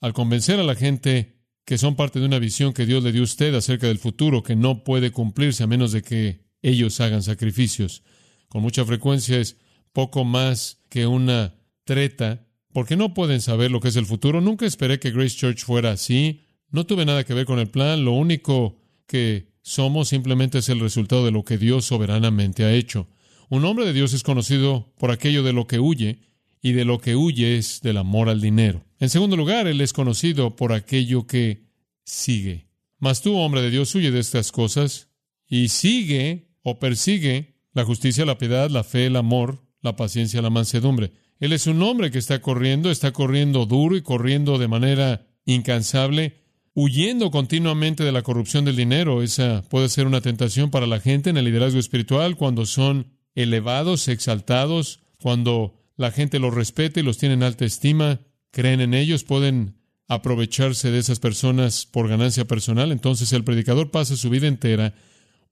al 0.01 0.12
convencer 0.12 0.61
a 0.61 0.64
la 0.64 0.75
gente 0.75 1.38
que 1.64 1.79
son 1.79 1.97
parte 1.97 2.18
de 2.18 2.27
una 2.27 2.38
visión 2.38 2.73
que 2.73 2.87
Dios 2.87 3.05
le 3.05 3.12
dio 3.12 3.21
a 3.21 3.25
usted 3.25 3.55
acerca 3.55 3.88
del 3.88 3.99
futuro 3.99 4.42
que 4.42 4.57
no 4.57 4.85
puede 4.85 5.11
cumplirse 5.11 5.64
a 5.64 5.66
menos 5.66 5.92
de 5.92 6.03
que 6.03 6.47
ellos 6.62 7.01
hagan 7.01 7.23
sacrificios. 7.23 8.03
Con 8.49 8.62
mucha 8.62 8.85
frecuencia 8.85 9.38
es 9.38 9.59
poco 9.92 10.25
más 10.25 10.81
que 10.88 11.07
una 11.07 11.55
treta, 11.85 12.47
porque 12.73 12.97
no 12.97 13.14
pueden 13.14 13.40
saber 13.40 13.71
lo 13.71 13.81
que 13.81 13.88
es 13.88 13.97
el 13.97 14.07
futuro. 14.07 14.40
Nunca 14.40 14.66
esperé 14.66 14.99
que 14.99 15.11
Grace 15.11 15.37
Church 15.37 15.64
fuera 15.64 15.92
así. 15.92 16.44
No 16.71 16.87
tuve 16.87 17.05
nada 17.05 17.25
que 17.25 17.35
ver 17.35 17.47
con 17.47 17.59
el 17.59 17.68
plan. 17.68 18.05
Lo 18.05 18.12
único 18.12 18.81
que 19.07 19.53
somos 19.62 20.09
simplemente 20.09 20.59
es 20.59 20.68
el 20.68 20.81
resultado 20.81 21.25
de 21.25 21.31
lo 21.31 21.44
que 21.44 21.59
Dios 21.59 21.85
soberanamente 21.87 22.64
ha 22.64 22.73
hecho. 22.73 23.09
Un 23.51 23.64
hombre 23.64 23.87
de 23.87 23.92
Dios 23.92 24.12
es 24.12 24.23
conocido 24.23 24.92
por 24.99 25.11
aquello 25.11 25.42
de 25.42 25.53
lo 25.53 25.66
que 25.66 25.79
huye, 25.79 26.21
y 26.61 26.73
de 26.73 26.85
lo 26.85 26.99
que 26.99 27.16
huye 27.16 27.57
es 27.57 27.81
del 27.81 27.99
amor 27.99 28.29
al 28.29 28.40
dinero. 28.40 28.85
En 28.99 29.09
segundo 29.09 29.37
lugar, 29.37 29.66
él 29.66 29.81
es 29.81 29.92
conocido 29.92 30.57
por 30.57 30.73
aquello 30.73 31.27
que 31.27 31.68
sigue. 32.05 32.68
Mas 32.99 33.23
tú, 33.23 33.37
hombre 33.37 33.62
de 33.62 33.71
Dios, 33.71 33.94
huye 33.94 34.11
de 34.11 34.21
estas 34.21 34.51
cosas 34.51 35.09
y 35.47 35.68
sigue 35.68 36.51
o 36.62 36.79
persigue 36.79 37.59
la 37.73 37.85
justicia, 37.85 38.27
la 38.27 38.38
piedad, 38.38 38.71
la 38.71 38.85
fe, 38.85 39.07
el 39.07 39.16
amor, 39.16 39.62
la 39.83 39.97
paciencia, 39.97 40.42
la 40.42 40.51
mansedumbre. 40.51 41.12
Él 41.38 41.53
es 41.53 41.66
un 41.66 41.81
hombre 41.83 42.11
que 42.11 42.18
está 42.18 42.40
corriendo, 42.40 42.90
está 42.90 43.12
corriendo 43.12 43.66
duro 43.66 43.97
y 43.97 44.03
corriendo 44.03 44.59
de 44.59 44.66
manera 44.66 45.29
incansable, 45.44 46.42
huyendo 46.75 47.31
continuamente 47.31 48.03
de 48.03 48.12
la 48.12 48.23
corrupción 48.23 48.64
del 48.64 48.77
dinero. 48.77 49.23
Esa 49.23 49.62
puede 49.68 49.88
ser 49.88 50.07
una 50.07 50.21
tentación 50.21 50.71
para 50.71 50.87
la 50.87 51.01
gente 51.01 51.31
en 51.31 51.37
el 51.37 51.44
liderazgo 51.44 51.79
espiritual 51.79 52.37
cuando 52.37 52.66
son 52.66 53.12
elevados, 53.35 54.09
exaltados, 54.09 55.01
cuando 55.23 55.77
la 55.98 56.12
gente 56.12 56.38
los 56.38 56.54
respeta 56.54 57.00
y 57.00 57.02
los 57.02 57.18
tiene 57.18 57.34
en 57.34 57.42
alta 57.42 57.66
estima, 57.66 58.20
creen 58.52 58.80
en 58.80 58.94
ellos, 58.94 59.24
pueden 59.24 59.74
aprovecharse 60.06 60.90
de 60.90 60.98
esas 60.98 61.18
personas 61.18 61.84
por 61.84 62.08
ganancia 62.08 62.46
personal, 62.46 62.92
entonces 62.92 63.32
el 63.34 63.44
predicador 63.44 63.90
pasa 63.90 64.16
su 64.16 64.30
vida 64.30 64.46
entera 64.46 64.94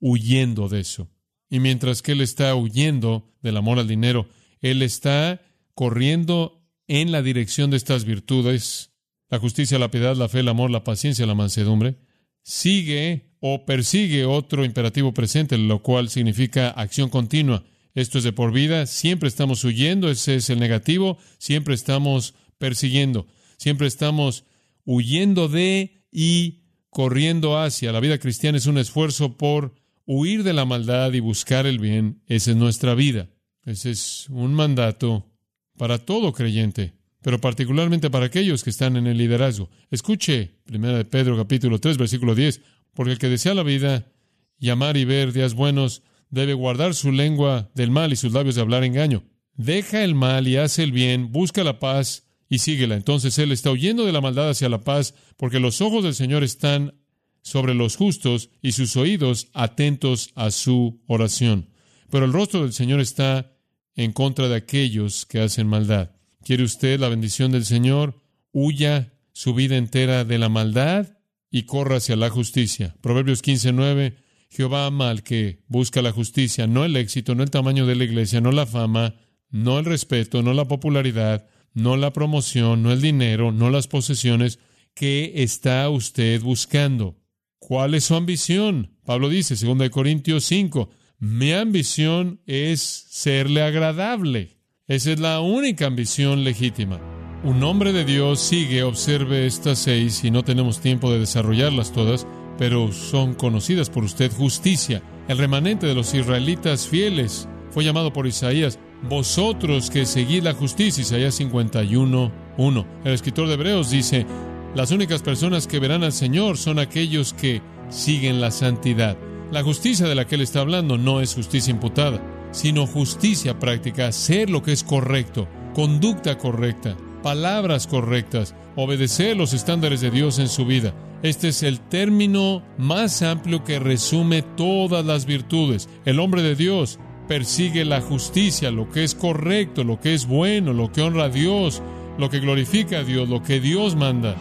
huyendo 0.01 0.69
de 0.69 0.81
eso. 0.81 1.11
Y 1.51 1.61
mientras 1.61 2.01
que 2.01 2.13
él 2.13 2.21
está 2.21 2.55
huyendo 2.55 3.35
del 3.43 3.57
amor 3.57 3.79
al 3.79 3.89
dinero, 3.89 4.29
él 4.61 4.83
está 4.83 5.43
corriendo 5.75 6.65
en 6.87 7.13
la 7.13 7.23
dirección 7.23 7.71
de 7.71 7.77
estas 7.77 8.05
virtudes, 8.05 8.93
la 9.29 9.41
justicia, 9.41 9.81
la 9.81 9.91
piedad, 9.91 10.17
la 10.17 10.29
fe, 10.29 10.41
el 10.41 10.49
amor, 10.49 10.71
la 10.71 10.85
paciencia, 10.85 11.27
la 11.27 11.35
mansedumbre, 11.35 11.97
sigue 12.43 13.35
o 13.41 13.67
persigue 13.67 14.25
otro 14.25 14.65
imperativo 14.65 15.13
presente, 15.13 15.59
lo 15.59 15.83
cual 15.83 16.09
significa 16.09 16.71
acción 16.71 17.11
continua. 17.11 17.65
Esto 17.97 18.19
es 18.19 18.25
de 18.25 18.33
por 18.33 18.53
vida, 18.53 18.85
siempre 18.85 19.27
estamos 19.27 19.65
huyendo, 19.65 20.11
ese 20.11 20.37
es 20.37 20.51
el 20.51 20.61
negativo, 20.61 21.17
siempre 21.39 21.75
estamos 21.75 22.35
persiguiendo, 22.59 23.27
siempre 23.57 23.87
estamos 23.87 24.45
huyendo 24.85 25.49
de 25.49 26.05
y 26.13 26.61
corriendo 26.91 27.59
hacia. 27.59 27.93
La 27.93 28.01
vida 28.01 28.19
cristiana 28.19 28.59
es 28.59 28.67
un 28.67 28.77
esfuerzo 28.77 29.39
por 29.39 29.75
huir 30.05 30.43
de 30.43 30.53
la 30.53 30.67
maldad 30.67 31.15
y 31.15 31.21
buscar 31.21 31.67
el 31.67 31.79
bien. 31.79 32.21
Esa 32.27 32.51
es 32.51 32.57
nuestra 32.59 32.95
vida. 32.95 33.31
Ese 33.65 33.93
es 33.93 34.27
un 34.29 34.53
mandato 34.53 35.33
para 35.79 35.97
todo 35.97 36.35
creyente, 36.35 36.93
pero 37.23 37.41
particularmente 37.41 38.11
para 38.11 38.27
aquellos 38.27 38.63
que 38.63 38.71
están 38.71 38.99
en 38.99 39.07
el 39.07 39.17
liderazgo. 39.17 39.71
Escuche, 39.91 40.51
primera 40.67 40.99
de 40.99 41.07
Pedro 41.07 41.35
capítulo 41.39 41.79
3, 41.79 41.97
versículo 41.97 42.35
10, 42.35 42.61
porque 42.93 43.13
el 43.13 43.19
que 43.19 43.31
desea 43.31 43.55
la 43.55 43.63
vida 43.63 44.13
y 44.59 44.69
amar 44.69 44.99
y 44.99 45.07
ver 45.07 45.33
días 45.33 45.55
buenos, 45.55 46.03
debe 46.31 46.55
guardar 46.55 46.95
su 46.95 47.13
lengua 47.13 47.71
del 47.75 47.91
mal 47.91 48.13
y 48.13 48.17
sus 48.17 48.33
labios 48.33 48.55
de 48.55 48.61
hablar 48.61 48.85
engaño. 48.85 49.25
Deja 49.55 50.05
el 50.05 50.15
mal 50.15 50.49
y 50.49 50.57
hace 50.57 50.83
el 50.83 50.93
bien, 50.93 51.33
busca 51.33 51.65
la 51.65 51.79
paz 51.79 52.27
y 52.49 52.59
síguela. 52.59 52.95
Entonces 52.95 53.39
él 53.39 53.53
está 53.53 53.71
huyendo 53.71 54.05
de 54.05 54.13
la 54.13 54.21
maldad 54.21 54.51
hacia 54.51 54.69
la 54.69 54.83
paz, 54.83 55.15
porque 55.37 55.61
los 55.61 55.81
ojos 55.81 56.05
del 56.05 56.15
Señor 56.15 56.45
están 56.45 56.95
sobre 57.43 57.75
los 57.75 57.97
justos 57.97 58.51
y 58.61 58.73
sus 58.73 58.97
oídos 58.97 59.49
atentos 59.53 60.31
a 60.35 60.51
su 60.51 61.01
oración. 61.07 61.71
Pero 62.11 62.25
el 62.25 62.33
rostro 62.33 62.63
del 62.63 62.73
Señor 62.73 63.01
está 63.01 63.53
en 63.95 64.13
contra 64.13 64.49
de 64.49 64.57
aquellos 64.57 65.27
que 65.27 65.41
hacen 65.41 65.67
maldad. 65.67 66.11
¿Quiere 66.45 66.65
usted 66.65 67.01
la 67.01 67.09
bendición 67.09 67.53
del 67.53 67.65
Señor? 67.65 68.21
Huya 68.53 69.15
su 69.33 69.55
vida 69.55 69.77
entera 69.77 70.25
de 70.25 70.39
la 70.39 70.49
maldad 70.49 71.19
y 71.51 71.63
corra 71.65 71.97
hacia 71.97 72.17
la 72.17 72.31
justicia. 72.31 72.97
Proverbios 73.01 73.43
15:9 73.43 74.17
Jehová 74.49 74.87
ama 74.87 75.11
al 75.11 75.23
que 75.23 75.61
busca 75.69 76.03
la 76.03 76.13
justicia, 76.13 76.67
no 76.67 76.85
el 76.85 76.97
éxito, 76.97 77.35
no 77.35 77.43
el 77.43 77.51
tamaño 77.51 77.87
de 77.87 77.97
la 77.97 78.05
iglesia, 78.05 78.41
no 78.41 78.53
la 78.53 78.67
fama, 78.67 79.15
no 79.51 79.79
el 79.79 79.85
respeto, 79.85 80.43
no 80.43 80.53
la 80.53 80.67
popularidad, 80.67 81.47
no 81.75 81.97
la 81.97 82.13
promoción, 82.13 82.83
no 82.83 82.93
el 82.93 83.01
dinero, 83.01 83.53
no 83.53 83.71
las 83.71 83.89
posesiones. 83.89 84.59
¿Qué 84.95 85.33
está 85.37 85.89
usted 85.91 86.41
buscando? 86.41 87.17
¿Cuál 87.59 87.95
es 87.95 88.05
su 88.05 88.15
ambición? 88.15 88.97
Pablo 89.05 89.29
dice, 89.29 89.55
2 89.55 89.91
Corintios 89.91 90.45
5, 90.45 90.91
mi 91.19 91.53
ambición 91.53 92.41
es 92.47 92.81
serle 92.81 93.63
agradable. 93.63 94.59
Esa 94.87 95.13
es 95.13 95.21
la 95.21 95.41
única 95.41 95.87
ambición 95.87 96.45
legítima. 96.45 97.01
Un 97.43 97.63
hombre 97.63 97.93
de 97.93 98.05
Dios 98.05 98.41
sigue, 98.41 98.83
observe 98.83 99.47
estas 99.47 99.79
seis 99.79 100.25
y 100.25 100.31
no 100.31 100.45
tenemos 100.45 100.81
tiempo 100.81 101.11
de 101.13 101.21
desarrollarlas 101.21 101.93
todas, 101.93 102.27
pero 102.59 102.93
son 102.93 103.35
conocidas 103.35 103.91
por 103.91 104.05
usted 104.05 104.33
justicia. 104.33 105.03
El 105.29 105.39
remanente 105.39 105.87
de 105.87 105.95
los 105.95 106.15
israelitas 106.15 106.87
fieles 106.87 107.49
fue 107.71 107.85
llamado 107.85 108.13
por 108.13 108.27
Isaías, 108.27 108.79
vosotros 109.09 109.91
que 109.91 110.07
seguís 110.07 110.43
la 110.43 110.55
justicia, 110.55 111.03
Isaías 111.03 111.35
51, 111.35 112.33
1. 112.57 112.87
El 113.05 113.13
escritor 113.13 113.49
de 113.49 113.55
Hebreos 113.55 113.91
dice, 113.91 114.27
las 114.75 114.91
únicas 114.91 115.23
personas 115.23 115.67
que 115.67 115.79
verán 115.79 116.05
al 116.05 116.13
Señor 116.13 116.59
son 116.59 116.79
aquellos 116.79 117.33
que 117.33 117.63
siguen 117.89 118.41
la 118.41 118.51
santidad. 118.51 119.17
La 119.51 119.63
justicia 119.63 120.07
de 120.07 120.15
la 120.15 120.27
que 120.27 120.35
él 120.35 120.41
está 120.41 120.61
hablando 120.61 120.99
no 120.99 121.21
es 121.21 121.35
justicia 121.35 121.71
imputada, 121.71 122.21
sino 122.51 122.87
justicia 122.87 123.59
práctica, 123.59 124.09
hacer 124.09 124.51
lo 124.51 124.63
que 124.63 124.73
es 124.73 124.83
correcto, 124.83 125.49
conducta 125.75 126.37
correcta, 126.39 126.97
palabras 127.23 127.87
correctas, 127.87 128.55
obedecer 128.77 129.37
los 129.37 129.53
estándares 129.53 130.01
de 130.01 130.11
Dios 130.11 130.39
en 130.39 130.49
su 130.49 130.65
vida. 130.65 130.95
Este 131.27 131.49
es 131.49 131.65
el 131.65 131.81
término 131.81 132.63
más 132.79 133.21
amplio 133.21 133.65
que 133.65 133.81
resume 133.81 134.43
todas 134.43 135.05
las 135.05 135.27
virtudes. 135.27 135.89
El 136.05 136.21
hombre 136.21 136.41
de 136.41 136.55
Dios 136.55 137.01
persigue 137.27 137.85
la 137.85 138.01
justicia, 138.01 138.71
lo 138.71 138.89
que 138.89 139.03
es 139.03 139.17
correcto, 139.17 139.83
lo 139.83 139.99
que 139.99 140.15
es 140.15 140.29
bueno, 140.29 140.73
lo 140.73 140.93
que 140.93 141.03
honra 141.03 141.25
a 141.25 141.29
Dios, 141.29 141.83
lo 142.17 142.31
que 142.31 142.39
glorifica 142.39 142.99
a 143.01 143.03
Dios, 143.03 143.29
lo 143.29 143.43
que 143.43 143.59
Dios 143.59 143.97
manda. 143.97 144.37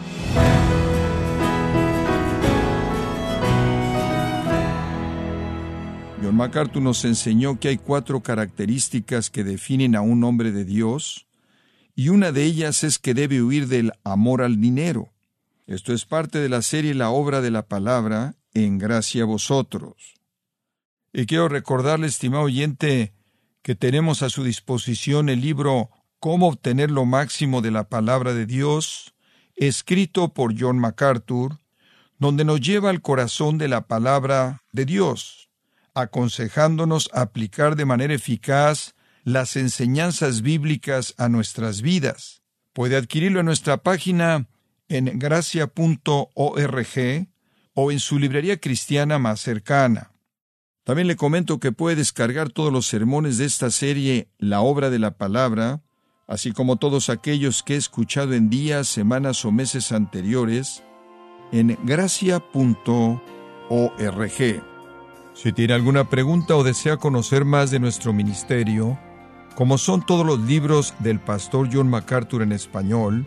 John 6.22 6.36
MacArthur 6.36 6.82
nos 6.82 7.04
enseñó 7.04 7.58
que 7.58 7.66
hay 7.66 7.78
cuatro 7.78 8.20
características 8.20 9.28
que 9.28 9.42
definen 9.42 9.96
a 9.96 10.02
un 10.02 10.22
hombre 10.22 10.52
de 10.52 10.64
Dios, 10.64 11.26
y 11.96 12.10
una 12.10 12.30
de 12.30 12.44
ellas 12.44 12.84
es 12.84 13.00
que 13.00 13.12
debe 13.12 13.42
huir 13.42 13.66
del 13.66 13.90
amor 14.04 14.40
al 14.40 14.60
dinero. 14.60 15.15
Esto 15.66 15.92
es 15.92 16.04
parte 16.04 16.38
de 16.38 16.48
la 16.48 16.62
serie 16.62 16.94
La 16.94 17.10
obra 17.10 17.40
de 17.40 17.50
la 17.50 17.66
palabra, 17.66 18.36
en 18.54 18.78
gracia 18.78 19.24
a 19.24 19.26
vosotros. 19.26 20.14
Y 21.12 21.26
quiero 21.26 21.48
recordarle, 21.48 22.06
estimado 22.06 22.44
oyente, 22.44 23.14
que 23.62 23.74
tenemos 23.74 24.22
a 24.22 24.30
su 24.30 24.44
disposición 24.44 25.28
el 25.28 25.40
libro 25.40 25.90
Cómo 26.20 26.46
obtener 26.46 26.92
lo 26.92 27.04
máximo 27.04 27.62
de 27.62 27.72
la 27.72 27.88
palabra 27.88 28.32
de 28.32 28.46
Dios, 28.46 29.14
escrito 29.56 30.32
por 30.32 30.54
John 30.56 30.78
MacArthur, 30.78 31.58
donde 32.18 32.44
nos 32.44 32.60
lleva 32.60 32.90
al 32.90 33.02
corazón 33.02 33.58
de 33.58 33.66
la 33.66 33.88
palabra 33.88 34.62
de 34.70 34.84
Dios, 34.84 35.50
aconsejándonos 35.94 37.10
aplicar 37.12 37.74
de 37.74 37.86
manera 37.86 38.14
eficaz 38.14 38.94
las 39.24 39.56
enseñanzas 39.56 40.42
bíblicas 40.42 41.14
a 41.18 41.28
nuestras 41.28 41.82
vidas. 41.82 42.42
Puede 42.72 42.96
adquirirlo 42.96 43.40
en 43.40 43.46
nuestra 43.46 43.78
página 43.78 44.46
en 44.88 45.18
gracia.org 45.18 46.28
o 47.74 47.92
en 47.92 48.00
su 48.00 48.18
librería 48.18 48.58
cristiana 48.58 49.18
más 49.18 49.40
cercana. 49.40 50.12
También 50.84 51.08
le 51.08 51.16
comento 51.16 51.58
que 51.58 51.72
puede 51.72 51.96
descargar 51.96 52.50
todos 52.50 52.72
los 52.72 52.86
sermones 52.86 53.38
de 53.38 53.44
esta 53.44 53.70
serie 53.70 54.28
La 54.38 54.60
obra 54.60 54.88
de 54.88 54.98
la 54.98 55.18
palabra, 55.18 55.82
así 56.28 56.52
como 56.52 56.76
todos 56.76 57.10
aquellos 57.10 57.62
que 57.62 57.74
he 57.74 57.76
escuchado 57.76 58.34
en 58.34 58.50
días, 58.50 58.86
semanas 58.88 59.44
o 59.44 59.52
meses 59.52 59.92
anteriores, 59.92 60.84
en 61.52 61.76
gracia.org. 61.84 63.20
Si 65.34 65.52
tiene 65.52 65.74
alguna 65.74 66.08
pregunta 66.08 66.56
o 66.56 66.64
desea 66.64 66.96
conocer 66.96 67.44
más 67.44 67.70
de 67.70 67.80
nuestro 67.80 68.12
ministerio, 68.12 68.98
como 69.54 69.78
son 69.78 70.04
todos 70.04 70.24
los 70.24 70.40
libros 70.40 70.94
del 71.00 71.20
pastor 71.20 71.68
John 71.72 71.90
MacArthur 71.90 72.42
en 72.42 72.52
español, 72.52 73.26